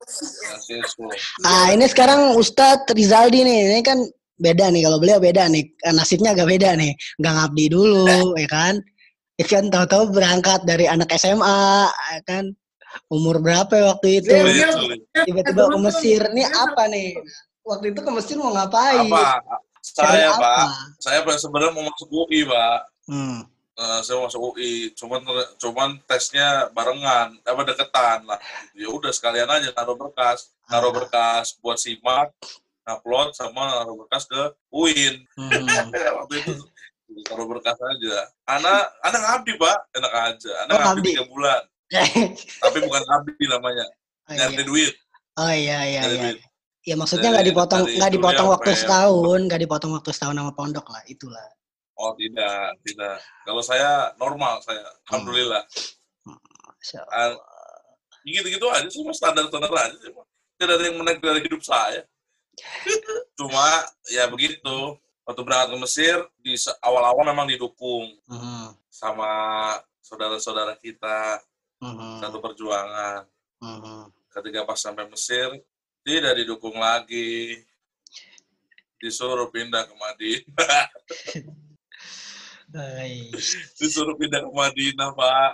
Kasih 0.00 0.80
semua. 0.84 1.12
Ah 1.44 1.72
ini 1.72 1.84
sekarang 1.88 2.36
Ustadz 2.36 2.88
Rizaldi 2.92 3.44
nih, 3.44 3.58
ini 3.76 3.82
kan 3.84 4.00
beda 4.40 4.72
nih 4.72 4.84
kalau 4.88 4.98
beliau 5.00 5.20
beda 5.20 5.48
nih, 5.52 5.64
Eh, 5.84 5.92
nasibnya 5.92 6.32
agak 6.32 6.48
beda 6.48 6.76
nih, 6.76 6.92
nggak 7.20 7.32
ngabdi 7.36 7.64
dulu, 7.72 8.36
ya 8.36 8.48
kan? 8.48 8.74
Kan 9.40 9.72
tahu-tahu 9.72 10.12
berangkat 10.12 10.60
dari 10.68 10.84
anak 10.84 11.08
SMA, 11.16 11.88
ya 11.88 12.20
kan? 12.28 12.52
Umur 13.06 13.38
berapa 13.38 13.70
ya 13.70 13.84
waktu 13.90 14.08
itu? 14.22 14.30
Beliau- 14.30 14.74
sulit. 14.76 15.00
Tiba-tiba 15.12 15.62
ke 15.66 15.78
Mesir, 15.78 16.20
nih 16.30 16.46
apa 16.46 16.82
nih? 16.86 17.14
Waktu 17.62 17.92
itu 17.92 18.00
ke 18.00 18.10
Mesir 18.10 18.36
mau 18.36 18.50
ngapain? 18.50 19.06
Apa? 19.06 19.42
Saya, 19.80 20.30
apa? 20.34 20.38
Pak. 20.38 20.66
Saya 21.00 21.18
sebenarnya 21.36 21.72
mau 21.72 21.84
masuk 21.88 22.08
UI, 22.10 22.44
Pak. 22.44 22.78
Hmm. 23.08 23.40
Eh, 23.74 23.98
saya 24.04 24.14
mau 24.16 24.28
masuk 24.28 24.40
UI, 24.52 24.92
cuman 24.92 25.20
cuman 25.56 25.90
tesnya 26.04 26.68
barengan, 26.70 27.32
apa 27.40 27.60
deketan 27.64 28.28
lah. 28.28 28.36
Ya 28.76 28.92
udah 28.92 29.08
sekalian 29.08 29.48
aja 29.48 29.72
naruh 29.72 29.96
berkas, 29.96 30.52
naruh 30.68 30.92
Ah. 30.92 30.96
berkas 31.00 31.56
buat 31.58 31.80
simak, 31.80 32.28
upload 32.84 33.32
sama 33.32 33.80
naruh 33.80 33.96
berkas 33.96 34.28
ke 34.28 34.40
UIN. 34.68 35.24
Hmm. 35.32 35.48
Waktu 36.20 36.34
itu 36.44 36.52
naruh 37.24 37.46
berkas 37.48 37.78
aja. 37.80 38.28
Anak, 38.46 38.82
anak 39.00 39.20
ngabdi 39.24 39.52
pak, 39.56 39.78
enak 39.96 40.12
aja. 40.28 40.50
Anak 40.62 40.74
Oh, 40.74 40.80
ngabdi 40.84 41.00
ngabdi. 41.00 41.10
tiga 41.16 41.24
bulan, 41.26 41.62
tapi 42.62 42.78
bukan 42.86 43.02
ngabdi 43.02 43.44
namanya, 43.50 43.86
oh, 44.30 44.34
nyari 44.34 44.54
iya. 44.54 44.64
duit, 44.64 44.94
oh 45.38 45.52
iya 45.52 45.78
iya 45.86 46.00
nyari 46.06 46.14
iya. 46.16 46.22
duit. 46.22 46.38
Ya 46.80 46.94
maksudnya 46.96 47.28
nggak 47.34 47.46
dipotong 47.50 47.82
nggak 47.84 48.12
dipotong 48.16 48.46
ya, 48.48 48.52
waktu 48.56 48.70
sampai- 48.72 48.82
setahun, 48.86 49.40
nggak 49.50 49.60
dipotong 49.68 49.90
waktu 49.92 50.10
setahun 50.16 50.36
sama 50.38 50.52
pondok 50.56 50.86
lah, 50.88 51.02
itulah. 51.10 51.46
Oh 52.00 52.16
tidak, 52.16 52.72
tidak. 52.80 53.20
Kalau 53.44 53.60
saya 53.60 54.16
normal 54.16 54.64
saya, 54.64 54.80
alhamdulillah. 55.10 55.60
Masya 56.80 57.04
Ah, 57.12 57.36
gitu-gitu 58.24 58.64
aja 58.72 58.88
mas 59.04 59.16
standar-standar 59.20 59.68
aja. 59.68 60.08
Tidak 60.56 60.74
ada 60.76 60.84
yang 60.88 60.96
menarik 60.96 61.20
dari 61.20 61.44
hidup 61.44 61.60
saya. 61.60 62.08
Cuma 63.38 63.84
ya 64.08 64.24
begitu. 64.32 64.96
Waktu 65.28 65.46
berangkat 65.46 65.68
ke 65.70 65.78
Mesir, 65.78 66.16
di 66.42 66.56
awal-awal 66.82 67.22
memang 67.28 67.46
didukung 67.46 68.08
Mhm, 68.26 68.74
sama 68.90 69.30
saudara-saudara 70.02 70.74
kita 70.80 71.38
mhm, 71.80 72.20
satu 72.20 72.38
perjuangan. 72.38 73.24
mhm. 73.60 74.12
Ketika 74.30 74.62
pas 74.62 74.78
sampai 74.78 75.10
Mesir, 75.10 75.50
tidak 76.06 76.38
didukung 76.38 76.78
lagi. 76.78 77.58
Disuruh 78.96 79.48
pindah 79.48 79.88
ke 79.88 79.94
Madinah. 79.96 80.86
Disuruh 83.80 84.14
pindah 84.14 84.46
ke 84.46 84.50
Madinah, 84.52 85.10
Pak. 85.16 85.52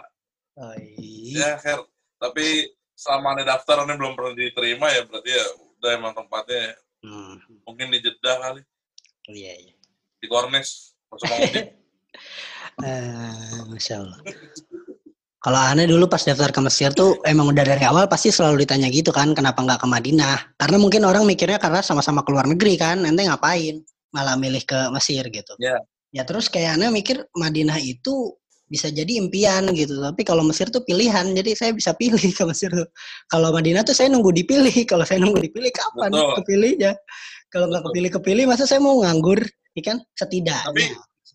Oh, 0.57 0.75
iya. 0.77 1.41
Ya, 1.41 1.51
Her. 1.57 1.81
Tapi 2.17 2.69
selama 2.93 3.37
ada 3.37 3.57
daftar 3.57 3.85
ini 3.85 3.93
belum 3.97 4.17
pernah 4.17 4.33
diterima 4.33 4.89
ya 4.89 5.05
berarti 5.05 5.29
ya 5.29 5.45
udah 5.77 5.91
emang 5.95 6.13
tempatnya 6.17 6.73
Hmm. 7.05 7.37
mungkin 7.63 7.93
di 7.93 8.01
Jeddah 8.01 8.37
kali, 8.41 8.61
Iya, 9.31 9.53
iya. 9.53 9.75
di 10.19 10.27
Kornes. 10.27 10.97
Maudi. 11.07 11.61
Eh, 12.83 13.61
Masya 13.71 13.95
Allah. 14.03 14.19
Kalau 15.37 15.61
aneh 15.63 15.87
dulu 15.87 16.11
pas 16.11 16.19
daftar 16.25 16.51
ke 16.51 16.61
Mesir 16.65 16.91
tuh 16.97 17.21
emang 17.23 17.53
udah 17.53 17.63
dari 17.63 17.85
awal 17.87 18.11
pasti 18.11 18.35
selalu 18.35 18.67
ditanya 18.67 18.91
gitu 18.91 19.15
kan, 19.15 19.37
kenapa 19.37 19.63
nggak 19.63 19.79
ke 19.85 19.87
Madinah? 19.87 20.57
Karena 20.59 20.77
mungkin 20.81 21.07
orang 21.07 21.23
mikirnya 21.29 21.61
karena 21.61 21.85
sama-sama 21.85 22.27
keluar 22.27 22.49
negeri 22.49 22.75
kan, 22.75 23.05
ente 23.05 23.23
ngapain? 23.23 23.85
Malah 24.11 24.35
milih 24.35 24.65
ke 24.65 24.91
Mesir 24.91 25.23
gitu. 25.29 25.55
Iya. 25.61 25.79
Ya 26.11 26.23
terus 26.25 26.49
kayak 26.49 26.81
aneh 26.81 26.89
mikir 26.89 27.23
Madinah 27.37 27.77
itu 27.79 28.35
bisa 28.67 28.91
jadi 28.91 29.23
impian 29.23 29.71
gitu, 29.79 30.03
tapi 30.03 30.27
kalau 30.27 30.43
Mesir 30.43 30.67
tuh 30.75 30.83
pilihan, 30.83 31.31
jadi 31.31 31.55
saya 31.55 31.71
bisa 31.71 31.95
pilih 31.95 32.19
ke 32.19 32.43
Mesir 32.43 32.75
tuh. 32.75 32.89
Kalau 33.31 33.55
Madinah 33.55 33.87
tuh 33.87 33.95
saya 33.95 34.11
nunggu 34.11 34.35
dipilih, 34.35 34.83
kalau 34.91 35.07
saya 35.07 35.23
nunggu 35.23 35.39
dipilih 35.39 35.71
kapan 35.71 36.11
Betul. 36.11 36.35
kepilihnya? 36.43 36.93
Kalau 37.47 37.71
nggak 37.71 37.87
kepilih-kepilih, 37.87 38.45
masa 38.51 38.67
saya 38.67 38.83
mau 38.83 38.99
nganggur? 38.99 39.39
Ini 39.79 39.83
kan 39.87 40.03
setidaknya. 40.19 40.67
Tapi 40.67 40.85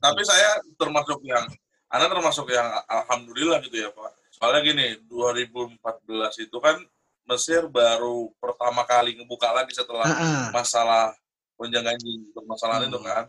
tapi 0.02 0.22
saya 0.26 0.58
termasuk 0.76 1.22
yang 1.24 1.46
Anda 1.92 2.08
termasuk 2.08 2.48
yang 2.48 2.68
alhamdulillah 2.88 3.60
gitu 3.62 3.76
ya 3.78 3.92
Pak. 3.92 4.12
Soalnya 4.32 4.64
gini, 4.64 4.88
2014 5.06 6.40
itu 6.40 6.58
kan 6.58 6.80
Mesir 7.22 7.68
baru 7.68 8.34
pertama 8.42 8.82
kali 8.84 9.14
ngebuka 9.14 9.52
lagi 9.54 9.76
setelah 9.76 10.08
Heeh. 10.10 10.50
masalah 10.50 11.14
gonjang 11.54 11.86
ganjing 11.86 12.32
permasalahan 12.34 12.90
itu 12.90 12.98
Hmm. 12.98 13.06
kan. 13.06 13.26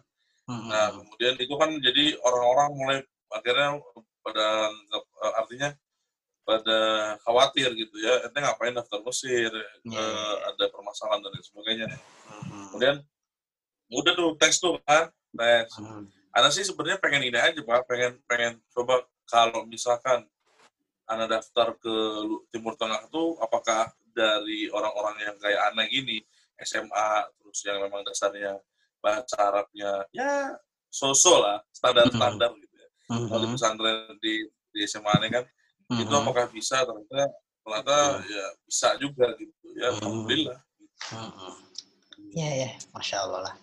Heeh. 0.48 0.64
Nah, 0.70 0.86
kemudian 0.96 1.34
itu 1.36 1.54
kan 1.58 1.70
jadi 1.76 2.04
orang-orang 2.22 2.68
mulai 2.72 2.98
akhirnya 3.28 3.68
pada 4.22 4.46
eh, 4.96 5.32
artinya 5.36 5.68
pada 6.42 6.78
khawatir 7.22 7.70
gitu 7.76 7.94
ya, 7.98 8.26
ente 8.26 8.34
ngapain 8.34 8.74
daftar 8.74 8.98
Mesir, 9.02 9.50
Iya, 9.50 9.62
Eh, 9.86 9.94
iya. 9.94 10.34
ada 10.50 10.64
permasalahan 10.70 11.22
dan 11.22 11.42
sebagainya. 11.42 11.86
Heeh. 11.90 12.64
Kemudian 12.70 12.96
udah 13.92 14.12
tuh 14.16 14.30
tes 14.40 14.54
tuh 14.56 14.78
kan, 14.82 15.10
tes. 15.34 15.68
Heeh. 15.68 16.02
Ana 16.32 16.48
sih 16.48 16.64
sebenarnya 16.64 16.96
pengen 16.96 17.28
ini 17.28 17.36
aja 17.36 17.60
pak, 17.60 17.84
pengen 17.84 18.16
pengen 18.24 18.56
coba 18.72 19.04
kalau 19.28 19.68
misalkan 19.68 20.24
Ana 21.04 21.28
daftar 21.28 21.76
ke 21.76 21.94
Timur 22.48 22.72
Tengah 22.72 23.04
tuh 23.12 23.36
apakah 23.36 23.92
dari 24.16 24.68
orang-orang 24.72 25.16
yang 25.28 25.36
kayak 25.36 25.60
Ana 25.72 25.84
gini 25.88 26.24
SMA 26.56 27.10
terus 27.36 27.58
yang 27.68 27.84
memang 27.84 28.00
dasarnya 28.00 28.56
bahasa 29.02 29.34
Arabnya 29.36 30.06
ya 30.14 30.56
so-so 30.88 31.42
lah 31.42 31.60
standar-standar 31.74 32.54
gitu 32.56 32.76
ya. 32.80 32.88
Kalau 33.28 33.40
di 33.44 33.48
pesantren 33.52 33.96
di 34.22 34.34
di 34.72 34.80
SMA 34.88 35.12
Ana 35.12 35.28
kan 35.28 35.44
itu 36.00 36.08
Mhm. 36.08 36.20
apakah 36.24 36.48
bisa 36.48 36.80
ternyata 36.80 37.28
ternyata 37.60 37.96
ya 38.24 38.46
bisa 38.64 38.88
juga 38.96 39.26
gitu 39.36 39.68
ya 39.76 39.92
alhamdulillah. 40.00 40.58
Iya 42.32 42.50
ya, 42.64 42.70
masya 42.96 43.28
Allah 43.28 43.40
lah. 43.50 43.54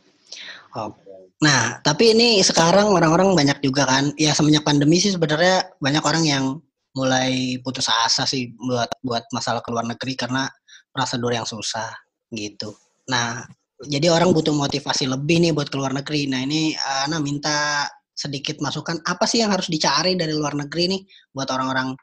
Oh. 0.78 0.94
Nah, 1.40 1.80
tapi 1.80 2.12
ini 2.12 2.44
sekarang 2.44 2.92
orang-orang 2.92 3.32
banyak 3.32 3.64
juga 3.64 3.88
kan, 3.88 4.12
ya 4.20 4.36
semenjak 4.36 4.68
pandemi 4.68 5.00
sih 5.00 5.16
sebenarnya 5.16 5.72
banyak 5.80 6.04
orang 6.04 6.24
yang 6.28 6.46
mulai 6.92 7.56
putus 7.64 7.88
asa 7.88 8.28
sih 8.28 8.52
buat 8.60 8.92
buat 9.00 9.24
masalah 9.32 9.64
ke 9.64 9.70
luar 9.72 9.88
negeri 9.88 10.20
karena 10.20 10.52
prosedur 10.92 11.32
yang 11.32 11.48
susah 11.48 11.88
gitu. 12.36 12.76
Nah, 13.08 13.48
jadi 13.88 14.12
orang 14.12 14.36
butuh 14.36 14.52
motivasi 14.52 15.08
lebih 15.08 15.40
nih 15.40 15.52
buat 15.56 15.72
ke 15.72 15.80
luar 15.80 15.96
negeri. 15.96 16.28
Nah, 16.28 16.44
ini 16.44 16.76
eh, 16.76 17.06
Ana 17.08 17.24
minta 17.24 17.88
sedikit 18.12 18.60
masukan 18.60 19.00
apa 19.08 19.24
sih 19.24 19.40
yang 19.40 19.56
harus 19.56 19.72
dicari 19.72 20.20
dari 20.20 20.36
luar 20.36 20.52
negeri 20.60 20.92
nih 20.92 21.02
buat 21.32 21.48
orang-orang 21.56 21.96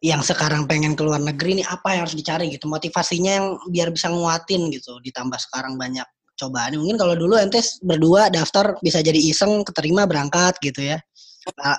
yang 0.00 0.24
sekarang 0.24 0.64
pengen 0.64 0.96
ke 0.96 1.04
luar 1.04 1.20
negeri 1.20 1.60
nih 1.60 1.66
apa 1.68 1.92
yang 1.92 2.08
harus 2.08 2.16
dicari 2.16 2.48
gitu 2.48 2.66
motivasinya 2.72 3.32
yang 3.36 3.46
biar 3.68 3.92
bisa 3.92 4.08
nguatin 4.08 4.72
gitu 4.72 4.96
ditambah 5.04 5.36
sekarang 5.36 5.76
banyak 5.76 6.08
cobaan 6.42 6.74
mungkin 6.74 6.98
kalau 6.98 7.14
dulu 7.14 7.38
ente 7.38 7.62
berdua 7.86 8.26
daftar 8.26 8.74
bisa 8.82 8.98
jadi 8.98 9.14
iseng 9.16 9.62
keterima 9.62 10.02
berangkat 10.10 10.58
gitu 10.58 10.82
ya 10.82 10.98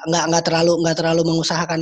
Nggak- 0.07 0.27
nggak 0.31 0.43
terlalu 0.43 0.73
nggak 0.83 0.97
terlalu 0.99 1.21
mengusahakan 1.27 1.81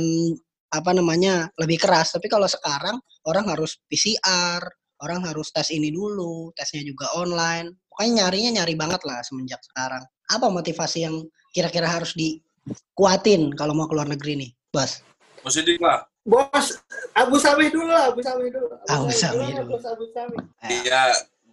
apa 0.72 0.90
namanya 0.90 1.46
lebih 1.58 1.78
keras 1.78 2.10
tapi 2.10 2.26
kalau 2.26 2.46
sekarang 2.46 2.98
orang 3.26 3.44
harus 3.46 3.78
PCR 3.86 4.62
orang 5.02 5.22
harus 5.22 5.50
tes 5.50 5.70
ini 5.70 5.90
dulu 5.90 6.50
tesnya 6.54 6.82
juga 6.82 7.10
online 7.14 7.74
pokoknya 7.90 8.26
nyarinya 8.26 8.62
nyari 8.62 8.74
banget 8.74 9.02
lah 9.02 9.18
semenjak 9.22 9.58
sekarang 9.62 10.02
apa 10.30 10.46
motivasi 10.48 11.06
yang 11.06 11.22
kira-kira 11.50 11.86
harus 11.86 12.14
dikuatin 12.14 13.52
kalau 13.52 13.74
mau 13.74 13.86
ke 13.86 13.94
luar 13.94 14.08
negeri 14.08 14.38
nih 14.38 14.50
bos 14.70 15.02
Mesti 15.42 15.74
lah. 15.82 16.06
Bos, 16.22 16.78
Abu 17.18 17.34
Samih 17.34 17.66
dulu 17.74 17.90
lah, 17.90 18.14
Abu 18.14 18.22
Samih 18.22 18.46
dulu. 18.54 18.70
Abu 18.86 19.10
dulu. 19.10 19.74
Abu 19.74 20.06
Samih. 20.14 20.38
Eh, 20.62 20.86
Iya, 20.86 21.10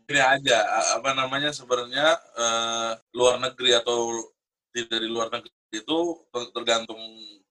gini 0.09 0.21
aja, 0.25 0.57
apa 0.97 1.13
namanya 1.13 1.53
sebenarnya 1.53 2.17
eh, 2.33 2.91
luar 3.13 3.37
negeri 3.37 3.77
atau 3.77 4.25
tidak 4.73 4.89
dari 4.89 5.05
luar 5.05 5.29
negeri 5.29 5.53
itu 5.69 5.97
ter- 6.33 6.49
tergantung 6.49 6.97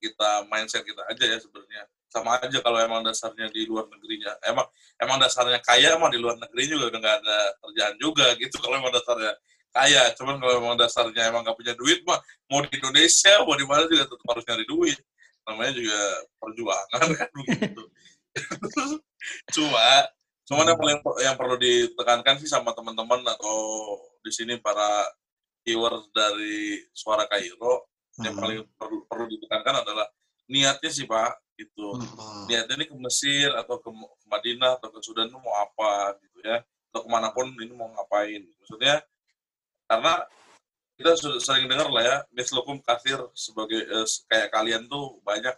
kita 0.03 0.43
mindset 0.51 0.83
kita 0.83 1.07
aja 1.07 1.23
ya 1.23 1.39
sebenarnya. 1.39 1.87
Sama 2.11 2.35
aja 2.35 2.59
kalau 2.59 2.83
emang 2.83 3.07
dasarnya 3.07 3.47
di 3.55 3.63
luar 3.71 3.87
negerinya, 3.87 4.35
emang 4.43 4.67
emang 4.99 5.23
dasarnya 5.23 5.63
kaya 5.63 5.95
emang 5.95 6.11
di 6.11 6.19
luar 6.19 6.35
negeri 6.35 6.63
juga 6.67 6.91
udah 6.91 6.99
nggak 6.99 7.17
ada 7.23 7.39
kerjaan 7.63 7.95
juga 8.03 8.27
gitu 8.43 8.57
kalau 8.59 8.75
emang 8.83 8.91
dasarnya 8.91 9.33
kaya. 9.71 10.03
Cuman 10.19 10.35
kalau 10.43 10.55
emang 10.59 10.75
dasarnya 10.75 11.23
emang 11.31 11.47
nggak 11.47 11.55
punya 11.63 11.75
duit 11.79 12.03
mah 12.03 12.19
mau 12.51 12.59
di 12.67 12.75
Indonesia 12.75 13.35
mau 13.47 13.55
di 13.55 13.67
mana 13.71 13.87
juga 13.87 14.03
tetap 14.11 14.27
harus 14.35 14.45
nyari 14.51 14.65
duit. 14.67 14.99
Namanya 15.47 15.73
juga 15.79 16.01
perjuangan 16.43 17.07
kan 17.23 17.31
begitu. 17.39 17.83
Cuma 19.55 19.89
Cuman 20.49 20.65
yang 20.65 20.81
paling 20.81 20.99
yang 21.21 21.37
perlu 21.37 21.61
ditekankan 21.61 22.41
sih 22.41 22.49
sama 22.49 22.73
teman-teman 22.73 23.21
atau 23.29 23.57
di 24.25 24.33
sini 24.33 24.57
para 24.57 25.05
viewer 25.61 26.09
dari 26.17 26.81
Suara 26.97 27.29
Kairo 27.29 27.85
yang 28.25 28.33
Mhm. 28.33 28.41
paling 28.41 28.59
perlu, 28.81 28.99
perlu 29.05 29.27
ditekankan 29.29 29.85
adalah 29.85 30.09
niatnya 30.49 30.89
sih 30.89 31.05
Pak 31.05 31.37
itu. 31.61 31.89
Mhm. 32.01 32.49
Niatnya 32.49 32.75
ini 32.81 32.87
ke 32.89 32.97
Mesir 32.97 33.53
atau 33.53 33.77
ke 33.77 33.93
Madinah 34.25 34.81
atau 34.81 34.89
ke 34.89 35.05
Sudan 35.05 35.29
mau 35.29 35.53
apa 35.61 36.17
gitu 36.25 36.41
ya. 36.41 36.65
Atau 36.89 37.05
ke 37.05 37.09
mana 37.13 37.29
pun 37.29 37.53
ini 37.53 37.77
mau 37.77 37.93
ngapain. 37.93 38.41
Maksudnya 38.65 39.05
karena 39.85 40.25
kita 40.97 41.13
sudah 41.15 41.39
sering 41.45 41.69
dengar 41.69 41.93
lah 41.93 42.03
ya, 42.03 42.17
mislukum 42.33 42.81
kasir 42.81 43.21
sebagai 43.37 43.85
eh, 43.85 44.07
kayak 44.33 44.49
kalian 44.49 44.89
tuh 44.89 45.21
banyak 45.23 45.53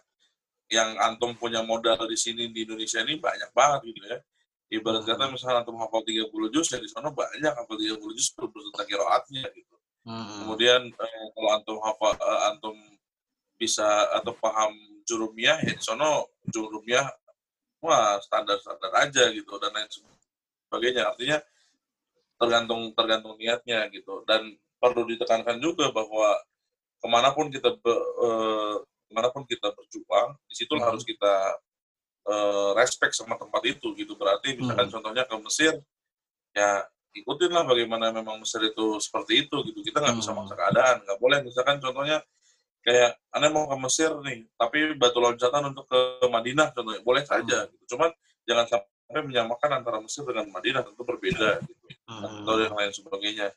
yang 0.67 0.99
antum 0.99 1.31
punya 1.39 1.63
modal 1.63 1.97
di 2.07 2.19
sini 2.19 2.51
di 2.51 2.67
Indonesia 2.67 2.99
ini 3.01 3.15
banyak 3.15 3.55
banget 3.55 3.95
gitu 3.95 4.05
ya. 4.11 4.19
Ibarat 4.71 5.03
kata 5.03 5.27
misalnya 5.27 5.67
antum 5.67 5.75
hafal 5.83 5.99
30 6.07 6.47
juz, 6.47 6.71
ya 6.71 6.79
di 6.79 6.87
sana 6.87 7.11
banyak 7.11 7.51
hafal 7.51 7.75
30 7.75 8.15
juz 8.15 8.31
beserta 8.39 8.87
kiroatnya 8.87 9.43
gitu. 9.51 9.75
Mhm. 10.07 10.47
Kemudian 10.47 10.81
eh, 10.87 11.25
kalau 11.35 11.49
antum 11.51 11.77
hafal, 11.83 12.15
eh, 12.15 12.39
antum 12.47 12.75
bisa 13.59 13.83
atau 14.15 14.31
paham 14.39 14.71
jurumiyah, 15.03 15.59
ya 15.59 15.75
di 15.75 15.83
sana 15.83 16.23
jurumiyah 16.49 17.03
wah 17.83 18.15
standar-standar 18.23 18.95
aja 18.95 19.27
gitu 19.35 19.59
dan 19.59 19.75
lain 19.75 19.89
sebagainya. 20.71 21.11
Artinya 21.11 21.37
tergantung 22.39 22.95
tergantung 22.97 23.35
niatnya 23.37 23.85
gitu 23.93 24.23
dan 24.25 24.49
perlu 24.81 25.05
ditekankan 25.05 25.61
juga 25.61 25.93
bahwa 25.93 26.41
ke 27.01 27.07
mana 27.11 27.29
pun 27.35 27.51
kita 27.53 27.75
be- 27.75 28.05
eh, 28.23 28.75
ke 28.81 29.11
mana 29.13 29.29
pun 29.29 29.43
kita 29.45 29.69
berjuang 29.75 30.39
di 30.47 30.55
situ 30.57 30.73
Mhm. 30.73 30.81
harus 30.81 31.03
kita 31.05 31.59
eh, 32.21 32.71
respect 32.77 33.17
sama 33.17 33.33
tempat 33.37 33.61
itu 33.65 33.93
gitu 33.97 34.13
berarti 34.13 34.53
misalkan 34.53 34.87
Mhm. 34.87 34.93
contohnya 34.93 35.23
ke 35.25 35.35
Mesir 35.41 35.73
ya 36.53 36.85
ikutin 37.11 37.51
lah 37.51 37.65
bagaimana 37.65 38.13
memang 38.13 38.39
Mesir 38.39 38.61
itu 38.63 39.01
seperti 39.01 39.47
itu 39.47 39.55
gitu 39.65 39.79
kita 39.81 39.99
nggak 39.99 40.15
bisa 40.21 40.31
Mhm. 40.31 40.37
maksa 40.37 40.53
keadaan 40.55 40.95
nggak 41.03 41.17
boleh 41.19 41.39
misalkan 41.41 41.77
contohnya 41.81 42.21
kayak 42.81 43.17
anda 43.33 43.47
mau 43.49 43.65
ke 43.65 43.77
Mesir 43.81 44.11
nih 44.21 44.45
tapi 44.53 44.93
batu 44.97 45.17
loncatan 45.17 45.73
untuk 45.73 45.85
ke 45.89 45.99
Madinah 46.29 46.73
contohnya 46.73 47.01
boleh 47.01 47.23
saja 47.25 47.65
gitu 47.69 47.97
cuman 47.97 48.09
jangan 48.45 48.65
sampai 48.69 49.21
menyamakan 49.25 49.69
antara 49.81 49.97
Mesir 50.01 50.23
dengan 50.23 50.47
Madinah 50.49 50.81
tentu 50.85 51.01
berbeda 51.03 51.61
gitu 51.65 51.85
Mhm. 52.09 52.25
atau 52.43 52.53
yang 52.59 52.75
lain 52.75 52.91
sebagainya. 52.91 53.47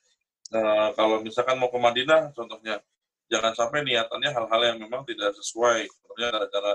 Nah, 0.52 0.92
kalau 0.94 1.18
misalkan 1.18 1.58
mau 1.58 1.72
ke 1.72 1.78
Madinah, 1.80 2.30
contohnya, 2.36 2.78
jangan 3.26 3.50
sampai 3.56 3.82
niatannya 3.82 4.30
hal-hal 4.30 4.60
yang 4.62 4.78
memang 4.78 5.02
tidak 5.02 5.34
sesuai. 5.34 5.88
Contohnya 5.90 6.28
gara-gara 6.30 6.72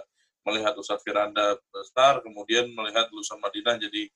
melihat 0.48 0.74
Ustadz 0.78 1.04
Firanda 1.04 1.60
besar, 1.72 2.24
kemudian 2.24 2.72
melihat 2.72 3.08
lulusan 3.12 3.40
Madinah 3.40 3.76
jadi 3.78 4.08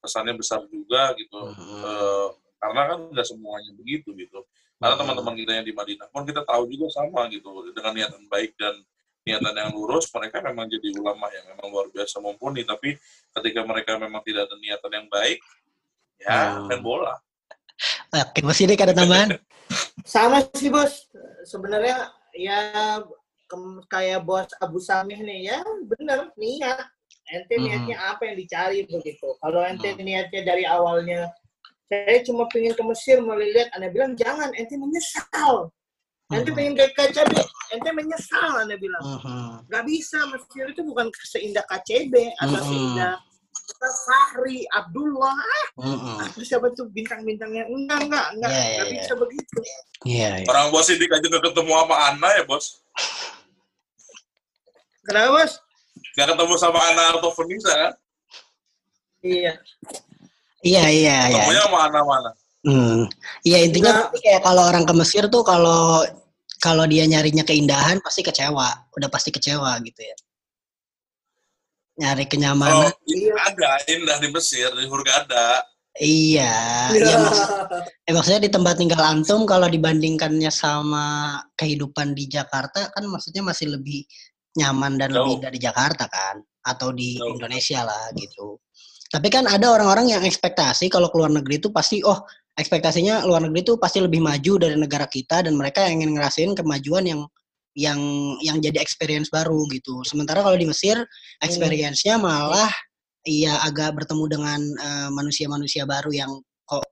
kesannya 0.00 0.34
besar 0.38 0.64
juga 0.70 1.12
gitu. 1.18 1.40
Mhm. 1.52 1.80
Eh, 1.84 2.28
karena 2.58 2.82
kan 2.94 2.98
nggak 3.14 3.26
semuanya 3.26 3.70
begitu 3.76 4.10
gitu. 4.16 4.42
Karena 4.78 4.94
Mhm. 4.94 5.00
teman-teman 5.02 5.34
kita 5.38 5.52
yang 5.58 5.66
di 5.66 5.74
Madinah 5.74 6.06
pun 6.10 6.22
kita 6.22 6.42
tahu 6.46 6.70
juga 6.70 6.86
sama 6.94 7.26
gitu 7.30 7.50
dengan 7.74 7.92
niatan 7.94 8.24
baik 8.30 8.54
dan 8.58 8.74
niatan 9.26 9.52
yang 9.52 9.74
lurus 9.76 10.08
mereka 10.14 10.40
memang 10.40 10.64
jadi 10.70 10.88
ulama 10.96 11.28
yang 11.28 11.44
memang 11.52 11.68
luar 11.68 11.86
biasa 11.92 12.16
mumpuni 12.16 12.64
tapi 12.64 12.96
ketika 13.36 13.60
mereka 13.60 14.00
memang 14.00 14.24
tidak 14.24 14.48
ada 14.48 14.56
niatan 14.56 14.88
yang 14.88 15.06
baik 15.12 15.38
ya 16.16 16.64
main 16.64 16.80
bola 16.80 17.12
Oke, 18.10 18.42
Mas 18.42 18.58
ini 18.58 18.74
ada 18.74 18.90
tambahan? 18.90 19.38
Sama 20.02 20.42
sih 20.50 20.66
bos. 20.66 21.06
Sebenarnya 21.46 22.10
ya 22.34 22.98
kayak 23.88 24.20
bos 24.24 24.48
Abu 24.60 24.78
Samih 24.78 25.18
nih 25.20 25.48
ya 25.48 25.58
bener 25.88 26.28
niat 26.36 26.84
ente 27.28 27.54
Hmm. 27.56 27.64
niatnya 27.64 27.96
apa 28.12 28.22
yang 28.28 28.36
dicari 28.36 28.84
begitu 28.84 29.28
kalau 29.40 29.60
ente 29.64 29.88
Hmm. 29.92 30.04
niatnya 30.04 30.40
dari 30.44 30.64
awalnya 30.64 31.32
saya 31.88 32.20
cuma 32.24 32.44
pengen 32.52 32.76
ke 32.76 32.84
Mesir 32.84 33.20
mau 33.24 33.36
lihat 33.36 33.72
anda 33.72 33.88
bilang 33.88 34.12
jangan 34.12 34.52
ente 34.52 34.76
menyesal 34.76 35.72
ente 36.28 36.50
Mhm. 36.52 36.56
pengen 36.56 36.74
ke 36.76 36.84
KCB 36.92 37.32
ente 37.72 37.90
menyesal 37.92 38.50
anda 38.60 38.76
bilang 38.76 39.00
Mhm. 39.04 39.68
nggak 39.68 39.84
bisa 39.88 40.18
Mesir 40.28 40.64
itu 40.68 40.80
bukan 40.84 41.08
seindah 41.24 41.64
KCB 41.64 42.12
atau 42.36 42.60
Mm-mm. 42.60 42.68
seindah 42.68 43.14
apa, 43.78 43.88
Fahri 44.02 44.66
Abdullah 44.74 45.38
ah, 45.78 46.26
siapa 46.36 46.74
tuh 46.74 46.90
bintang-bintangnya 46.90 47.62
enggak 47.64 48.10
enggak 48.10 48.26
enggak 48.34 48.50
Iya, 48.50 48.58
iya, 48.58 48.74
nggak 48.74 48.86
iya. 48.90 48.94
bisa 48.98 49.12
begitu 49.14 49.58
Iya, 50.02 50.30
iya. 50.42 50.46
Orang 50.46 50.66
bos 50.70 50.86
Sidik 50.86 51.10
aja 51.10 51.22
nggak 51.22 51.44
ketemu 51.46 51.72
sama 51.74 51.94
Ana 52.10 52.28
ya 52.34 52.42
bos. 52.42 52.82
kenapa 55.02 55.28
bos 55.32 55.52
Nggak 56.14 56.26
ketemu 56.34 56.54
sama 56.58 56.78
Ana 56.84 57.04
atau 57.14 57.30
Fenisa 57.30 57.70
kan? 57.70 57.92
iya 59.22 59.52
Iya, 60.58 60.84
iya, 60.90 61.16
iya. 61.30 61.38
Ketemunya 61.38 61.62
sama 61.70 61.78
Ana 61.86 62.00
mana? 62.02 62.30
Hmm. 62.66 63.06
Iya 63.46 63.58
intinya 63.62 63.92
Nah. 63.94 64.10
kayak 64.10 64.42
kalau 64.42 64.62
orang 64.66 64.82
ke 64.82 64.90
Mesir 64.92 65.30
tuh 65.30 65.46
kalau 65.46 66.02
kalau 66.58 66.82
dia 66.90 67.06
nyarinya 67.06 67.46
keindahan 67.46 68.02
pasti 68.02 68.26
kecewa, 68.26 68.66
udah 68.90 69.06
pasti 69.06 69.30
kecewa 69.30 69.78
gitu 69.86 70.02
ya. 70.02 70.16
Nyari 71.98 72.24
Kalau 72.24 72.30
kenyamanan, 72.30 72.90
Iya. 73.10 73.34
ada 73.42 73.70
indah 73.90 74.18
di 74.22 74.28
Mesir, 74.30 74.70
di 74.70 74.86
Hurghada. 74.86 75.66
iya. 75.98 76.54
Iya. 76.94 77.10
Ya, 77.10 77.16
maksud- 77.18 77.50
eh, 78.06 78.12
maksudnya 78.14 78.42
di 78.46 78.50
tempat 78.54 78.78
tinggal 78.78 79.02
antum 79.02 79.42
kalau 79.42 79.66
dibandingkannya 79.66 80.46
sama 80.48 81.36
kehidupan 81.58 82.14
di 82.14 82.30
Jakarta 82.30 82.86
kan 82.94 83.02
maksudnya 83.10 83.42
masih 83.42 83.74
lebih 83.74 84.06
nyaman 84.54 84.94
dan 84.94 85.10
Jauh. 85.10 85.26
lebih 85.26 85.36
dari 85.42 85.58
Jakarta 85.58 86.06
kan 86.06 86.38
atau 86.62 86.94
di 86.94 87.18
Jauh. 87.18 87.34
Indonesia 87.34 87.82
lah 87.82 88.14
gitu. 88.14 88.62
Tapi 89.10 89.26
kan 89.26 89.50
ada 89.50 89.74
orang-orang 89.74 90.14
yang 90.14 90.22
ekspektasi 90.22 90.86
kalau 90.86 91.10
keluar 91.10 91.34
negeri 91.34 91.58
itu 91.58 91.74
pasti 91.74 91.98
oh 92.06 92.22
ekspektasinya 92.54 93.26
luar 93.26 93.42
negeri 93.50 93.66
itu 93.66 93.74
pasti 93.74 93.98
lebih 93.98 94.22
maju 94.22 94.52
dari 94.60 94.76
negara 94.78 95.10
kita 95.10 95.42
dan 95.46 95.54
mereka 95.58 95.82
ingin 95.90 96.14
ngerasain 96.14 96.54
kemajuan 96.54 97.06
yang 97.10 97.20
yang 97.78 98.00
yang 98.42 98.58
jadi 98.58 98.82
experience 98.82 99.30
baru 99.30 99.62
gitu. 99.70 100.02
Sementara 100.02 100.42
kalau 100.42 100.58
di 100.58 100.66
Mesir 100.66 100.98
experience-nya 101.38 102.18
malah 102.18 102.66
iya 103.22 103.62
agak 103.62 103.94
bertemu 103.94 104.24
dengan 104.26 104.58
eh, 104.58 105.08
manusia-manusia 105.14 105.86
baru 105.86 106.10
yang 106.10 106.30
kok 106.66 106.82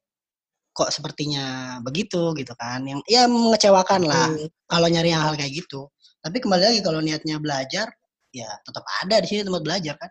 kok 0.70 0.94
sepertinya 0.94 1.76
begitu 1.82 2.30
gitu 2.38 2.54
kan. 2.54 2.86
Yang 2.86 3.02
ya 3.10 3.26
mengecewakan 3.26 4.06
lah 4.06 4.30
Hmm. 4.30 4.46
kalau 4.70 4.86
nyari 4.86 5.10
yang 5.10 5.26
hal 5.26 5.34
kayak 5.34 5.58
gitu. 5.58 5.90
Tapi 6.22 6.38
kembali 6.38 6.62
lagi 6.62 6.80
kalau 6.86 7.02
niatnya 7.02 7.42
belajar 7.42 7.90
ya 8.30 8.46
tetap 8.62 8.86
ada 9.02 9.16
di 9.18 9.26
sini 9.26 9.42
tempat 9.42 9.62
belajar 9.66 9.94
kan. 9.98 10.10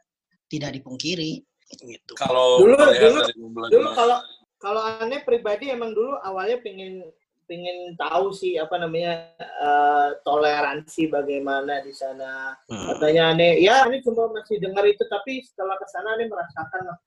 Tidak 0.51 0.75
dipungkiri 0.75 1.39
gitu. 1.71 2.13
Kalau 2.19 2.59
Dulu- 2.61 2.75
dulu- 2.77 3.71
dulu 3.71 3.87
kalau 3.95 4.19
kalau 4.59 4.81
aneh 4.99 5.23
pribadi 5.23 5.71
emang 5.71 5.95
dulu 5.95 6.19
awalnya 6.19 6.59
pengen 6.59 6.99
pengen 7.45 7.93
tahu 7.95 8.33
sih 8.33 8.57
apa 8.57 8.75
namanya 8.81 9.29
eh, 9.39 10.09
toleransi 10.25 11.07
bagaimana 11.09 11.81
di 11.85 11.93
sana 11.93 12.57
Hmm. 12.65 12.85
katanya 12.97 13.33
aneh 13.33 13.61
ya 13.61 13.85
aneh 13.85 14.01
cuma 14.01 14.29
masih 14.33 14.57
dengar 14.57 14.81
itu 14.85 15.05
tapi 15.05 15.45
setelah 15.45 15.77
ke 15.77 15.85
sana 15.85 16.17
aneh 16.17 16.25
merasakan 16.25 16.97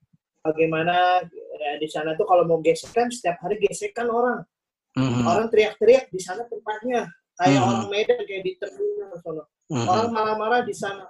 bagaimana 0.42 1.26
ya, 1.58 1.70
di 1.82 1.88
sana 1.90 2.14
tuh 2.14 2.24
kalau 2.24 2.46
mau 2.46 2.62
gesekan 2.62 3.10
setiap 3.10 3.42
hari 3.42 3.58
gesekan 3.58 4.06
orang 4.08 4.46
Mhm. 4.94 5.26
orang 5.26 5.46
teriak-teriak 5.50 6.10
di 6.10 6.18
sana 6.22 6.46
tempatnya 6.46 7.10
kayak 7.34 7.58
Hmm. 7.58 7.68
orang 7.70 7.86
Medan 7.90 8.20
kayak 8.22 8.42
di 8.46 8.52
terminal 8.58 9.14
sono 9.22 9.42
Mhm. 9.68 9.86
orang 9.86 10.08
marah-marah 10.14 10.62
di 10.62 10.74
sana 10.74 11.04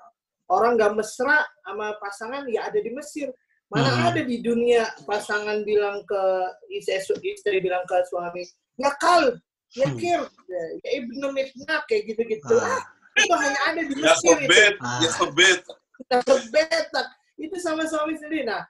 orang 0.48 0.80
nggak 0.80 0.92
mesra 0.96 1.44
sama 1.62 1.92
pasangan 2.00 2.48
ya 2.48 2.72
ada 2.72 2.80
di 2.80 2.88
Mesir 2.88 3.28
mana 3.68 3.90
Hmm. 3.92 4.08
ada 4.08 4.20
di 4.24 4.40
dunia 4.40 4.88
pasangan 5.04 5.60
bilang 5.60 6.00
ke 6.08 6.22
istri, 6.72 7.00
istri 7.28 7.60
bilang 7.60 7.84
ke 7.84 8.00
suami 8.08 8.48
ya 8.80 8.88
kal 8.96 9.36
ya 9.76 9.86
Hmm. 9.92 9.98
kir 10.00 10.20
ya, 10.24 10.62
ya 10.80 10.90
ibnu 11.04 11.28
mitna 11.36 11.84
kayak 11.84 12.08
gitu-gitu 12.08 12.56
Ah. 12.56 12.80
ah, 12.80 12.82
itu 13.12 13.34
hanya 13.36 13.60
ada 13.68 13.80
di 13.84 13.92
Ya 14.00 14.16
Mesir 14.16 14.36
itu 14.40 14.48
sebet, 14.48 14.74
Ah. 14.80 15.00
ya 15.04 15.10
berbetak 16.24 17.06
itu 17.36 17.56
sama 17.60 17.84
suami 17.84 18.16
sendiri 18.16 18.48
nah 18.48 18.64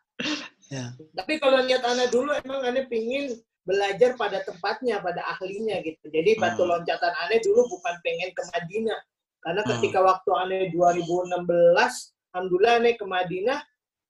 Ya. 0.69 0.93
tapi 1.15 1.39
kalau 1.39 1.63
lihat 1.63 1.81
anak 1.87 2.11
dulu 2.11 2.35
emang 2.45 2.61
aneh 2.67 2.85
pingin 2.91 3.39
belajar 3.65 4.19
pada 4.19 4.43
tempatnya 4.43 4.99
pada 4.99 5.23
ahlinya 5.39 5.79
gitu 5.81 6.11
jadi 6.11 6.35
batu 6.37 6.67
Hmm. 6.67 6.75
loncatan 6.75 7.15
aneh 7.25 7.39
dulu 7.41 7.71
bukan 7.71 7.95
pengen 8.03 8.35
ke 8.35 8.43
Madinah 8.51 8.99
karena 9.47 9.63
Hmm. 9.63 9.71
ketika 9.79 10.03
waktu 10.03 10.31
aneh 10.43 10.63
2016 10.75 12.13
alhamdulillah 12.35 12.75
aneh 12.83 12.95
ke 12.99 13.07
Madinah 13.07 13.63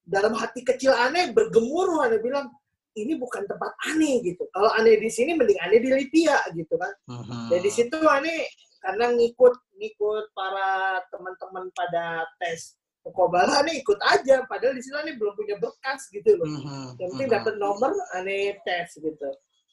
dalam 0.09 0.33
hati 0.33 0.65
kecil 0.65 0.91
aneh 0.91 1.31
bergemuruh 1.31 2.01
aneh 2.03 2.19
bilang 2.19 2.49
ini 2.97 3.15
bukan 3.15 3.45
tempat 3.45 3.77
aneh 3.87 4.25
gitu 4.25 4.49
kalau 4.51 4.73
aneh 4.75 4.97
di 4.97 5.07
sini 5.07 5.37
mending 5.37 5.61
aneh 5.61 5.79
di 5.79 5.91
Libya 5.93 6.41
gitu 6.51 6.75
kan 6.75 6.93
Mhm. 7.07 7.53
dan 7.53 7.59
di 7.61 7.71
situ 7.71 7.97
aneh 8.01 8.49
karena 8.81 9.13
ngikut 9.13 9.55
ngikut 9.77 10.25
para 10.33 10.71
teman-teman 11.13 11.69
pada 11.73 12.25
tes 12.41 12.75
Mukobala 13.05 13.63
aneh 13.63 13.79
ikut 13.79 13.97
aja 14.03 14.43
padahal 14.45 14.75
di 14.75 14.83
sini 14.83 14.97
aneh 14.99 15.15
belum 15.15 15.33
punya 15.33 15.57
berkas 15.57 16.09
gitu 16.11 16.35
loh 16.35 16.49
Mhm. 16.49 16.99
yang 16.99 17.09
penting 17.15 17.29
Mhm. 17.31 17.37
dapat 17.39 17.55
nomor 17.57 17.93
aneh 18.13 18.57
tes 18.65 18.97
gitu 18.97 19.29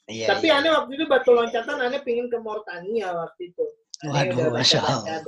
Iya, 0.06 0.30
tapi 0.30 0.54
iya. 0.54 0.62
aneh 0.62 0.70
waktu 0.70 0.92
itu 0.94 1.06
batu 1.10 1.34
loncatan 1.34 1.82
aneh 1.82 1.98
pingin 2.06 2.30
ke 2.30 2.38
Mortania 2.38 3.10
waktu 3.16 3.50
itu 3.50 3.66
Aneh 4.04 4.30
Waduh, 4.36 4.52
Masya 4.52 4.80
Allah. 4.84 5.24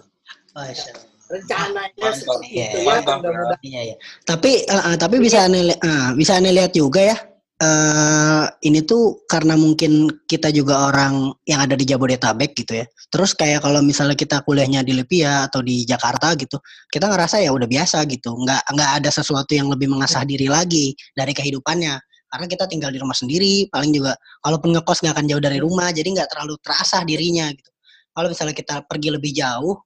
Masya 0.54 0.92
Allah. 0.92 1.17
Rencananya 1.28 1.92
Mantap. 2.00 2.16
seperti 2.16 2.48
itu 2.56 2.78
ya 2.82 2.88
Mantap, 3.04 3.20
Iya, 3.62 3.82
iya. 3.94 3.96
Tapi 4.24 4.52
eh, 4.64 4.84
eh, 4.92 4.96
tapi 4.98 5.16
bisa 5.20 5.48
li- 5.48 5.76
eh, 5.76 6.10
bisa 6.16 6.40
aneh 6.40 6.54
lihat 6.56 6.72
juga 6.74 7.02
ya. 7.04 7.18
eh 7.58 8.46
ini 8.70 8.86
tuh 8.86 9.26
karena 9.26 9.58
mungkin 9.58 10.06
kita 10.30 10.54
juga 10.54 10.94
orang 10.94 11.34
yang 11.50 11.66
ada 11.66 11.74
di 11.74 11.90
Jabodetabek 11.90 12.54
gitu 12.54 12.78
ya. 12.78 12.86
Terus 13.10 13.34
kayak 13.34 13.66
kalau 13.66 13.82
misalnya 13.82 14.14
kita 14.14 14.46
kuliahnya 14.46 14.86
di 14.86 14.94
Lipia 14.94 15.50
atau 15.50 15.66
di 15.66 15.82
Jakarta 15.82 16.38
gitu, 16.38 16.62
kita 16.94 17.10
ngerasa 17.10 17.42
ya 17.42 17.50
udah 17.50 17.66
biasa 17.66 18.06
gitu. 18.14 18.30
Nggak 18.46 18.62
nggak 18.78 18.92
ada 19.02 19.10
sesuatu 19.10 19.58
yang 19.58 19.74
lebih 19.74 19.90
mengasah 19.90 20.22
diri 20.22 20.46
lagi 20.46 20.94
dari 21.18 21.34
kehidupannya. 21.34 21.98
Karena 22.30 22.46
kita 22.46 22.70
tinggal 22.70 22.94
di 22.94 23.02
rumah 23.02 23.18
sendiri, 23.18 23.66
paling 23.74 23.90
juga 23.90 24.14
kalaupun 24.46 24.78
ngekos 24.78 25.02
nggak 25.02 25.16
akan 25.18 25.26
jauh 25.26 25.42
dari 25.42 25.58
rumah, 25.58 25.90
jadi 25.90 26.14
nggak 26.14 26.30
terlalu 26.30 26.62
terasa 26.62 27.02
dirinya 27.10 27.50
gitu. 27.50 27.72
Kalau 28.14 28.28
misalnya 28.30 28.54
kita 28.54 28.86
pergi 28.86 29.10
lebih 29.18 29.34
jauh, 29.34 29.82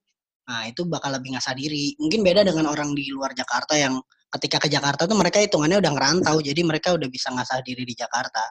Nah, 0.52 0.68
itu 0.68 0.84
bakal 0.84 1.16
lebih 1.16 1.32
ngasah 1.32 1.56
diri. 1.56 1.96
Mungkin 1.96 2.28
beda 2.28 2.44
dengan 2.44 2.68
orang 2.68 2.92
di 2.92 3.08
luar 3.08 3.32
Jakarta 3.32 3.80
yang 3.80 3.96
ketika 4.36 4.60
ke 4.60 4.68
Jakarta 4.68 5.08
tuh 5.08 5.16
mereka 5.16 5.40
hitungannya 5.40 5.80
udah 5.80 5.92
ngerantau, 5.96 6.44
jadi 6.44 6.60
mereka 6.68 6.92
udah 6.92 7.08
bisa 7.08 7.32
ngasah 7.32 7.64
diri 7.64 7.88
di 7.88 7.96
Jakarta. 7.96 8.44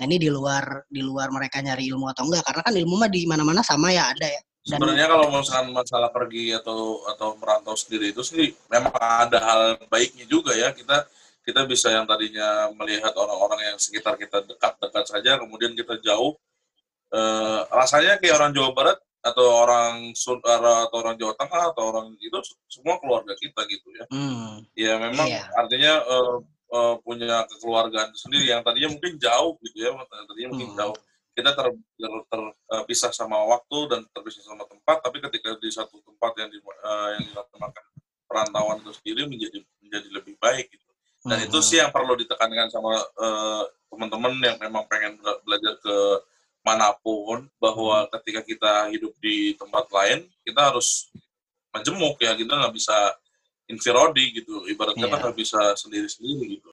Nah, 0.00 0.04
ini 0.08 0.16
di 0.16 0.32
luar 0.32 0.88
di 0.88 1.04
luar 1.04 1.28
mereka 1.28 1.60
nyari 1.60 1.92
ilmu 1.92 2.08
atau 2.08 2.24
enggak, 2.24 2.40
karena 2.40 2.60
kan 2.64 2.72
ilmu 2.72 2.94
mah 2.96 3.10
di 3.12 3.28
mana-mana 3.28 3.60
sama 3.60 3.92
ya 3.92 4.08
ada 4.08 4.24
ya. 4.24 4.40
Dan 4.66 4.80
Sebenarnya 4.82 5.06
kalau 5.12 5.26
misalkan 5.30 5.68
masalah 5.76 6.10
pergi 6.10 6.56
atau 6.56 7.04
atau 7.06 7.36
merantau 7.38 7.76
sendiri 7.78 8.10
itu 8.10 8.24
sih 8.24 8.50
memang 8.66 8.96
ada 8.98 9.38
hal 9.38 9.60
baiknya 9.86 10.26
juga 10.26 10.58
ya 10.58 10.74
kita 10.74 11.06
kita 11.46 11.62
bisa 11.70 11.94
yang 11.94 12.02
tadinya 12.02 12.66
melihat 12.74 13.14
orang-orang 13.14 13.62
yang 13.62 13.78
sekitar 13.78 14.18
kita 14.18 14.42
dekat-dekat 14.42 15.04
saja 15.06 15.38
kemudian 15.38 15.70
kita 15.70 16.02
jauh 16.02 16.34
eh, 17.14 17.60
rasanya 17.70 18.18
kayak 18.18 18.34
orang 18.42 18.50
Jawa 18.50 18.74
Barat 18.74 18.98
atau 19.26 19.66
orang 19.66 20.14
Sun- 20.14 20.44
atau 20.44 20.96
orang 21.02 21.18
Jawa 21.18 21.34
Tengah 21.34 21.62
atau 21.74 21.82
orang 21.90 22.14
itu 22.22 22.38
semua 22.70 22.94
keluarga 23.02 23.34
kita 23.34 23.66
gitu 23.66 23.88
ya. 23.90 24.04
Hmm, 24.06 24.62
ya 24.78 24.94
memang 25.02 25.26
Iya. 25.26 25.42
artinya 25.58 25.92
eh, 26.06 26.36
eh, 26.70 26.94
punya 27.02 27.42
kekeluargaan 27.50 28.14
sendiri 28.14 28.54
yang 28.54 28.62
tadinya 28.62 28.94
mungkin 28.94 29.18
jauh 29.18 29.58
gitu 29.66 29.76
ya 29.82 29.90
tadinya 30.06 30.48
mungkin 30.54 30.70
Hmm. 30.72 30.78
jauh. 30.78 30.96
Kita 31.36 31.52
ter, 31.52 31.66
ter, 32.00 32.42
terpisah 32.64 33.12
sama 33.12 33.36
waktu 33.44 33.78
dan 33.92 34.00
terpisah 34.08 34.40
sama 34.40 34.64
tempat 34.64 35.04
tapi 35.04 35.20
ketika 35.20 35.52
di 35.60 35.68
satu 35.68 35.98
tempat 36.00 36.32
yang 36.38 36.48
di, 36.48 36.58
eh, 36.62 37.08
yang 37.18 37.22
dilaksanakan 37.28 37.84
perantauan 38.26 38.78
itu 38.80 38.92
sendiri 39.02 39.22
menjadi 39.26 39.58
menjadi 39.82 40.08
lebih 40.16 40.34
baik 40.38 40.70
gitu. 40.70 40.84
Dan 41.26 41.42
itu 41.42 41.58
mhm, 41.58 41.66
sih 41.66 41.76
yang 41.82 41.90
perlu 41.90 42.14
ditekankan 42.14 42.70
sama 42.70 42.94
eh, 42.96 43.64
teman-teman 43.90 44.32
yang 44.38 44.56
memang 44.62 44.86
pengen 44.86 45.18
bela- 45.18 45.40
belajar 45.42 45.74
ke 45.82 45.96
mana 46.66 46.90
pun 46.98 47.46
bahwa 47.62 48.10
ketika 48.18 48.42
kita 48.42 48.72
hidup 48.90 49.14
di 49.22 49.54
tempat 49.54 49.86
lain 49.94 50.26
kita 50.42 50.74
harus 50.74 51.14
majemuk 51.70 52.18
ya 52.18 52.34
kita 52.34 52.58
nggak 52.58 52.74
bisa 52.74 53.14
infirodi 53.70 54.42
gitu. 54.42 54.66
Ibaratnya 54.66 55.06
kan 55.06 55.30
nggak 55.30 55.38
bisa 55.38 55.78
sendiri-sendiri 55.78 56.58
gitu 56.58 56.64